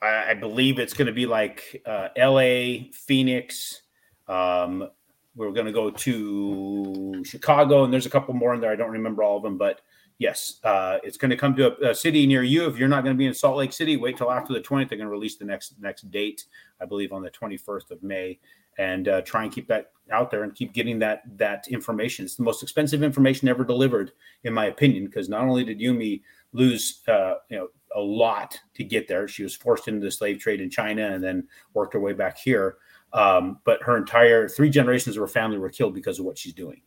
[0.00, 3.82] I, I believe it's going to be like uh, L.A., Phoenix,
[4.28, 4.88] um,
[5.34, 8.70] we're going to go to Chicago, and there's a couple more in there.
[8.70, 9.80] I don't remember all of them, but
[10.20, 12.66] yes, uh, it's going to come to a, a, city near you.
[12.66, 14.90] If you're not going to be in Salt Lake City, wait till after the 20th.
[14.90, 16.44] They're going to release the next next date,
[16.80, 18.38] I believe, on the 21st of May,
[18.78, 22.24] and uh, try and keep that out there and keep getting that that information.
[22.26, 24.12] It's the most expensive information ever delivered,
[24.44, 28.84] in my opinion, because not only did Yeonmi lose, uh, you know, a lot to
[28.84, 29.26] get there.
[29.26, 32.38] She was forced into the slave trade in China and then worked her way back
[32.38, 32.76] here.
[33.12, 36.52] Um, but her entire three generations of her family were killed because of what she's
[36.52, 36.82] doing.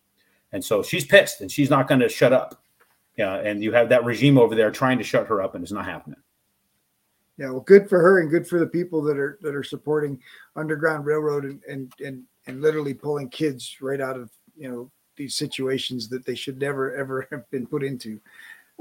[0.54, 2.63] And so she's pissed and she's not going to shut up.
[3.18, 3.36] Yeah.
[3.36, 5.86] And you have that regime over there trying to shut her up and it's not
[5.86, 6.20] happening.
[7.38, 7.52] Yeah.
[7.52, 10.20] Well, good for her and good for the people that are, that are supporting
[10.56, 15.36] Underground Railroad and, and, and, and literally pulling kids right out of, you know, these
[15.36, 18.20] situations that they should never, ever have been put into.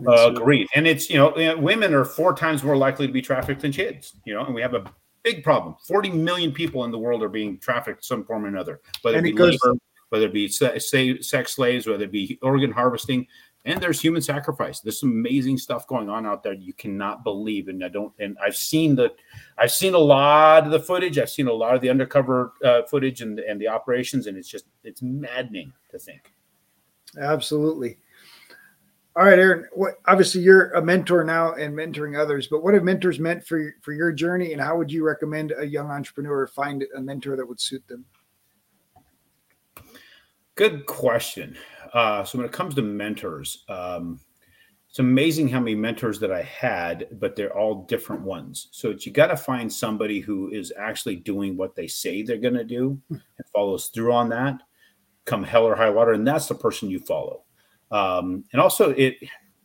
[0.07, 0.66] Uh, agreed.
[0.74, 4.14] And it's, you know, women are four times more likely to be trafficked than kids,
[4.24, 4.85] you know, and we have a
[5.22, 5.76] big problem.
[5.87, 9.26] 40 million people in the world are being trafficked some form or another, whether and
[9.26, 9.78] it be goes, labor,
[10.09, 13.26] whether it be say, sex slaves, whether it be organ harvesting,
[13.65, 14.81] and there's human sacrifice.
[14.81, 17.69] There's some amazing stuff going on out there you cannot believe.
[17.69, 19.13] And I don't, and I've seen the,
[19.57, 21.19] I've seen a lot of the footage.
[21.19, 24.49] I've seen a lot of the undercover uh, footage and, and the operations, and it's
[24.49, 26.33] just, it's maddening to think.
[27.21, 27.99] Absolutely.
[29.15, 29.69] All right, Aaron.
[29.75, 33.75] What obviously you're a mentor now and mentoring others, but what have mentors meant for
[33.83, 37.47] for your journey, and how would you recommend a young entrepreneur find a mentor that
[37.47, 38.07] would suit them?
[40.55, 41.59] Good question.
[41.93, 44.18] Uh, so when it comes to mentors, um,
[44.88, 48.68] it's amazing how many mentors that I had, but they're all different ones.
[48.72, 52.55] So you got to find somebody who is actually doing what they say they're going
[52.55, 53.20] to do and
[53.55, 54.61] follows through on that,
[55.24, 57.45] come hell or high water, and that's the person you follow.
[57.90, 59.16] Um, and also, it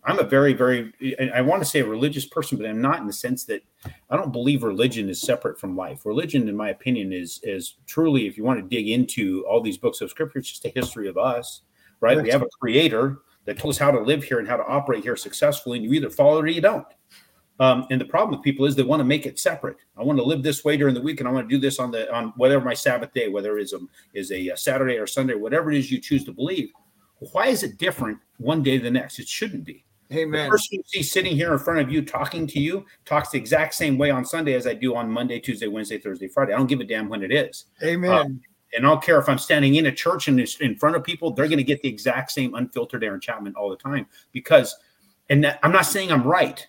[0.07, 0.93] I'm a very, very
[1.34, 3.61] I want to say a religious person, but I'm not in the sense that
[4.09, 6.05] I don't believe religion is separate from life.
[6.05, 9.78] Religion, in my opinion, is is truly, if you want to dig into all these
[9.78, 11.63] books of scripture, it's just a history of us,
[12.00, 12.22] right?
[12.22, 15.04] we have a creator that told us how to live here and how to operate
[15.04, 16.86] here successfully, and you either follow it or you don't.
[17.60, 19.78] Um, and the problem with people is they want to make it separate.
[19.98, 21.80] I want to live this way during the week, and I want to do this
[21.80, 23.80] on the on whatever my Sabbath day, whether it is a
[24.14, 26.70] is a Saturday or Sunday, whatever it is you choose to believe.
[27.32, 29.18] Why is it different one day to the next?
[29.18, 29.84] It shouldn't be.
[30.14, 30.45] Amen.
[30.45, 33.38] The person you see sitting here in front of you talking to you talks the
[33.38, 36.54] exact same way on Sunday as I do on Monday, Tuesday, Wednesday, Thursday, Friday.
[36.54, 37.66] I don't give a damn when it is.
[37.84, 38.12] Amen.
[38.12, 38.41] Um,
[38.76, 41.32] and I don't care if I'm standing in a church and in front of people,
[41.32, 44.76] they're going to get the exact same unfiltered Aaron Chapman all the time because,
[45.30, 46.65] and that, I'm not saying I'm right.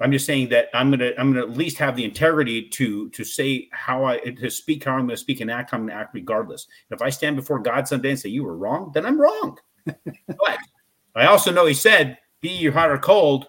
[0.00, 3.24] I'm just saying that I'm gonna I'm gonna at least have the integrity to to
[3.24, 5.72] say how I to speak how I'm gonna speak and act.
[5.72, 6.66] I'm gonna act regardless.
[6.90, 9.56] And if I stand before God someday and say you were wrong, then I'm wrong
[9.86, 10.58] but
[11.14, 13.48] I also know he said, Be you hot or cold,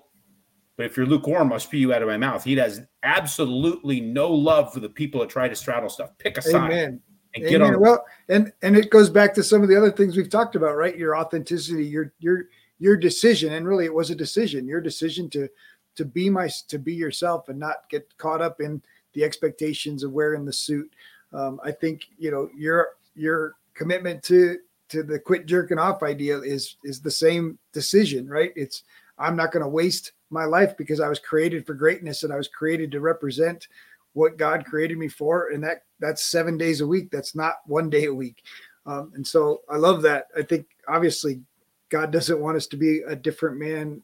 [0.77, 2.43] but if you're lukewarm, I'll spew you out of my mouth.
[2.43, 6.11] He has absolutely no love for the people that try to straddle stuff.
[6.17, 6.99] Pick a side.
[7.35, 7.75] And Amen.
[7.75, 7.81] on.
[7.81, 10.75] Well, and and it goes back to some of the other things we've talked about,
[10.75, 10.97] right?
[10.97, 12.45] Your authenticity, your your
[12.79, 14.67] your decision, and really it was a decision.
[14.67, 15.49] Your decision to
[15.95, 18.81] to be my to be yourself and not get caught up in
[19.13, 20.93] the expectations of wearing the suit.
[21.33, 24.59] Um, I think you know your your commitment to
[24.89, 28.51] to the quit jerking off idea is is the same decision, right?
[28.55, 28.83] It's
[29.17, 32.37] I'm not going to waste my life because I was created for greatness and I
[32.37, 33.67] was created to represent
[34.13, 37.11] what God created me for, and that that's seven days a week.
[37.11, 38.43] That's not one day a week.
[38.85, 40.27] Um, and so I love that.
[40.37, 41.41] I think obviously
[41.89, 44.01] God doesn't want us to be a different man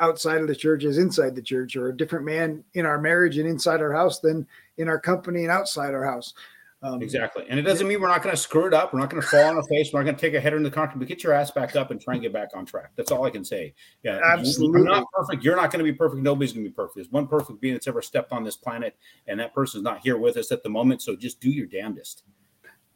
[0.00, 3.38] outside of the church as inside the church, or a different man in our marriage
[3.38, 6.34] and inside our house than in our company and outside our house.
[6.80, 7.44] Um, exactly.
[7.48, 8.92] And it doesn't mean we're not going to screw it up.
[8.92, 9.92] We're not going to fall on our face.
[9.92, 11.74] We're not going to take a header in the contract, but get your ass back
[11.74, 12.92] up and try and get back on track.
[12.94, 13.74] That's all I can say.
[14.04, 14.20] Yeah.
[14.24, 14.80] Absolutely.
[14.80, 15.42] You're not perfect.
[15.42, 16.22] You're not going to be perfect.
[16.22, 16.96] Nobody's going to be perfect.
[16.96, 20.18] There's one perfect being that's ever stepped on this planet, and that person's not here
[20.18, 21.02] with us at the moment.
[21.02, 22.22] So just do your damnedest.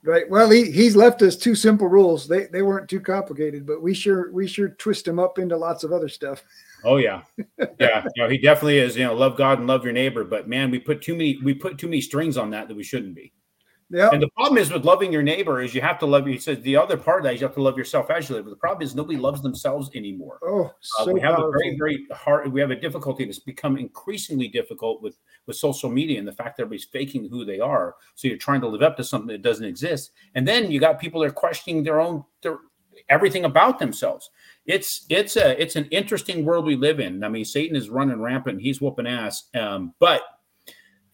[0.05, 0.29] Right.
[0.29, 2.27] Well, he, he's left us two simple rules.
[2.27, 5.85] They they weren't too complicated, but we sure we sure twist them up into lots
[5.85, 6.43] of other stuff.
[6.85, 7.23] Oh yeah,
[7.79, 8.05] yeah.
[8.17, 8.97] You know, he definitely is.
[8.97, 10.25] You know, love God and love your neighbor.
[10.25, 12.83] But man, we put too many we put too many strings on that that we
[12.83, 13.33] shouldn't be.
[13.93, 14.09] Yeah.
[14.11, 16.27] And the problem is with loving your neighbor is you have to love.
[16.27, 18.37] He says the other part of that is you have to love yourself as you
[18.37, 18.47] live.
[18.47, 20.39] But the problem is nobody loves themselves anymore.
[20.43, 21.51] Oh, so uh, we have powerful.
[21.51, 22.51] a very, very hard.
[22.51, 26.57] We have a difficulty that's become increasingly difficult with with social media and the fact
[26.57, 27.97] that everybody's faking who they are.
[28.15, 30.99] So you're trying to live up to something that doesn't exist, and then you got
[30.99, 32.59] people that are questioning their own their
[33.11, 34.31] everything about themselves.
[34.65, 37.23] It's it's a it's an interesting world we live in.
[37.25, 38.63] I mean, Satan is running rampant.
[38.63, 39.51] He's whooping ass.
[39.55, 40.23] Um, but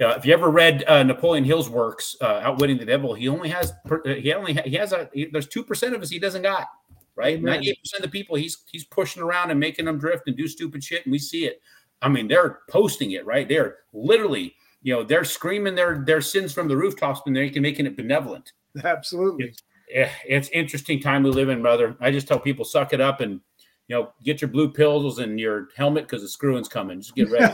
[0.01, 3.49] uh, if you ever read uh, Napoleon Hill's works, uh, Outwitting the Devil, he only
[3.49, 6.43] has uh, he only he has a he, there's two percent of us he doesn't
[6.43, 6.69] got
[7.17, 7.43] right.
[7.43, 10.37] Ninety eight percent of the people he's he's pushing around and making them drift and
[10.37, 11.61] do stupid shit, and we see it.
[12.01, 13.49] I mean, they're posting it right.
[13.49, 17.87] They're literally you know they're screaming their their sins from the rooftops, and they're making
[17.87, 18.53] it benevolent.
[18.85, 19.55] Absolutely.
[19.93, 21.97] eh, it's interesting time we live in, brother.
[22.01, 23.41] I just tell people suck it up and
[23.89, 27.01] you know get your blue pills and your helmet because the screwing's coming.
[27.01, 27.53] Just get ready.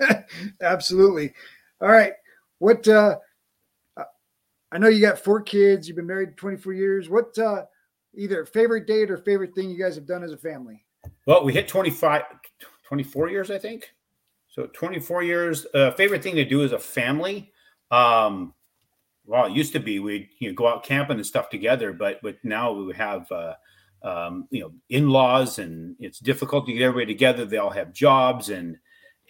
[0.62, 1.32] Absolutely.
[1.82, 2.12] All right.
[2.58, 3.16] What uh
[4.70, 7.10] I know you got four kids, you've been married 24 years.
[7.10, 7.64] What uh
[8.14, 10.84] either favorite date or favorite thing you guys have done as a family?
[11.26, 12.22] Well, we hit 25
[12.86, 13.92] 24 years, I think.
[14.48, 15.66] So 24 years.
[15.74, 17.50] Uh, favorite thing to do as a family.
[17.90, 18.52] Um,
[19.24, 22.20] well, it used to be we'd you know, go out camping and stuff together, but
[22.22, 23.54] but now we have uh,
[24.02, 27.44] um, you know in-laws, and it's difficult to get everybody together.
[27.44, 28.76] They all have jobs, and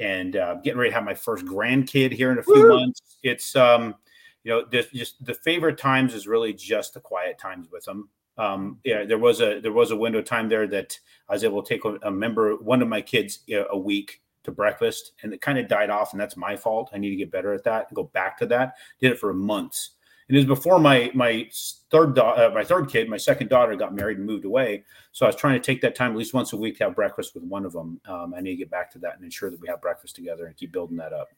[0.03, 2.69] and uh, getting ready to have my first grandkid here in a few Woo!
[2.69, 3.19] months.
[3.23, 3.95] It's um,
[4.43, 8.09] you know, the, just the favorite times is really just the quiet times with them.
[8.39, 10.99] Um, yeah, there was a there was a window of time there that
[11.29, 13.41] I was able to take a, a member, one of my kids,
[13.71, 16.91] a week to breakfast, and it kind of died off, and that's my fault.
[16.93, 18.75] I need to get better at that and go back to that.
[19.01, 19.91] Did it for months.
[20.29, 21.49] And it was before my my
[21.91, 24.85] third do- uh, my third kid, my second daughter, got married and moved away.
[25.13, 26.95] So I was trying to take that time at least once a week to have
[26.95, 28.01] breakfast with one of them.
[28.07, 30.47] Um, I need to get back to that and ensure that we have breakfast together
[30.47, 31.29] and keep building that up.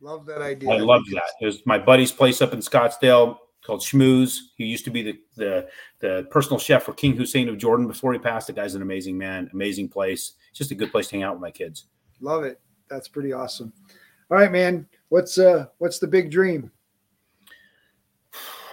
[0.00, 0.70] Love that idea.
[0.70, 1.30] I love that.
[1.40, 4.38] It was my buddy's place up in Scottsdale called Schmooze.
[4.56, 5.68] He used to be the, the
[6.00, 8.46] the personal chef for King Hussein of Jordan before he passed.
[8.46, 10.34] The guy's an amazing man, amazing place.
[10.50, 11.86] It's just a good place to hang out with my kids.
[12.20, 12.60] Love it.
[12.88, 13.72] That's pretty awesome.
[14.30, 14.86] All right, man.
[15.08, 16.70] What's uh what's the big dream?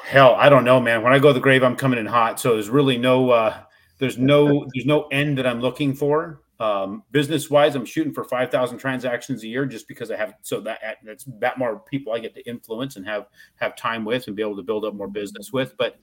[0.05, 1.01] Hell, I don't know, man.
[1.01, 2.39] When I go to the grave, I'm coming in hot.
[2.39, 3.57] So there's really no uh
[3.97, 6.41] there's no there's no end that I'm looking for.
[6.59, 10.61] Um, business wise, I'm shooting for 5,000 transactions a year just because I have so
[10.61, 13.25] that that's that more people I get to influence and have
[13.55, 15.75] have time with and be able to build up more business with.
[15.75, 15.97] But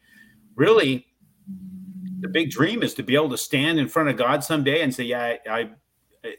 [0.56, 1.06] really,
[2.18, 4.92] the big dream is to be able to stand in front of God someday and
[4.92, 5.70] say, "Yeah, I
[6.24, 6.36] I,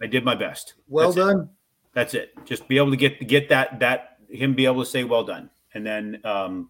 [0.00, 1.40] I did my best." Well that's done.
[1.40, 1.48] It.
[1.92, 2.46] That's it.
[2.46, 5.50] Just be able to get get that that him be able to say, "Well done,"
[5.78, 6.68] and then um,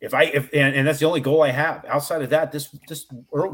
[0.00, 1.84] if I if and, and, that's the only goal I have.
[1.86, 3.06] Outside of that, this this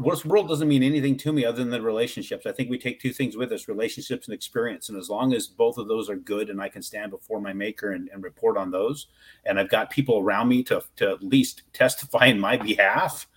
[0.03, 2.45] this world doesn't mean anything to me other than the relationships.
[2.45, 4.89] I think we take two things with us: relationships and experience.
[4.89, 7.53] And as long as both of those are good, and I can stand before my
[7.53, 9.07] maker and, and report on those,
[9.45, 13.27] and I've got people around me to to at least testify in my behalf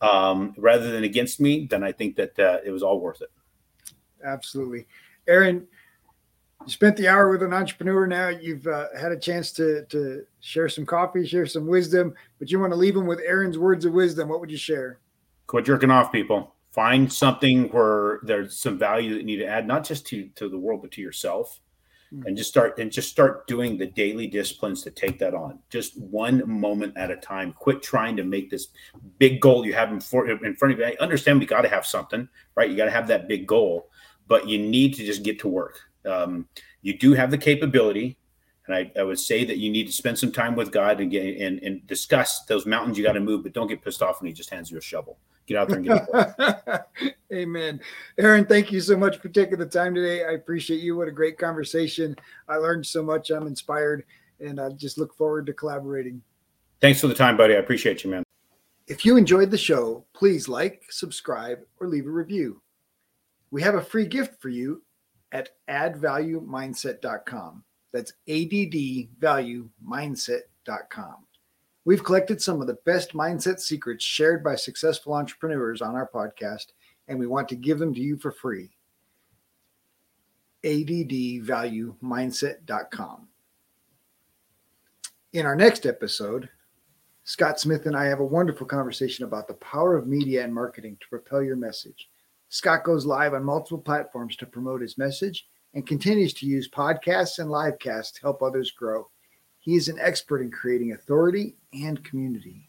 [0.00, 3.30] um, rather than against me, then I think that uh, it was all worth it.
[4.24, 4.86] Absolutely,
[5.28, 5.68] Aaron
[6.66, 8.06] you spent the hour with an entrepreneur.
[8.06, 12.50] Now you've uh, had a chance to to share some coffee, share some wisdom, but
[12.50, 14.28] you want to leave them with Aaron's words of wisdom.
[14.28, 14.98] What would you share?
[15.46, 16.54] Quit jerking off, people.
[16.72, 20.48] Find something where there's some value that you need to add, not just to to
[20.48, 21.60] the world, but to yourself,
[22.12, 22.26] mm-hmm.
[22.26, 25.60] and just start and just start doing the daily disciplines to take that on.
[25.70, 27.52] Just one moment at a time.
[27.52, 28.68] Quit trying to make this
[29.18, 30.84] big goal you have in, for, in front of you.
[30.84, 32.68] I understand we got to have something, right?
[32.68, 33.88] You got to have that big goal,
[34.26, 36.48] but you need to just get to work um,
[36.82, 38.16] you do have the capability,
[38.66, 41.10] and I, I, would say that you need to spend some time with God and
[41.10, 44.20] get and, and discuss those mountains you got to move, but don't get pissed off
[44.20, 45.18] when He just hands you a shovel.
[45.46, 47.12] Get out there and get it.
[47.32, 47.80] Amen.
[48.18, 50.24] Aaron, thank you so much for taking the time today.
[50.24, 50.96] I appreciate you.
[50.96, 52.16] What a great conversation.
[52.48, 53.30] I learned so much.
[53.30, 54.04] I'm inspired,
[54.40, 56.20] and I just look forward to collaborating.
[56.80, 57.54] Thanks for the time, buddy.
[57.54, 58.22] I appreciate you, man.
[58.86, 62.60] If you enjoyed the show, please like, subscribe, or leave a review.
[63.50, 64.82] We have a free gift for you
[65.36, 67.62] at addvaluemindset.com.
[67.92, 71.16] That's addvaluemindset.com.
[71.84, 76.68] We've collected some of the best mindset secrets shared by successful entrepreneurs on our podcast,
[77.06, 78.70] and we want to give them to you for free.
[80.64, 83.28] addvaluemindset.com.
[85.34, 86.48] In our next episode,
[87.24, 90.96] Scott Smith and I have a wonderful conversation about the power of media and marketing
[91.00, 92.08] to propel your message.
[92.48, 97.38] Scott goes live on multiple platforms to promote his message and continues to use podcasts
[97.38, 99.08] and livecasts to help others grow.
[99.58, 102.65] He is an expert in creating authority and community.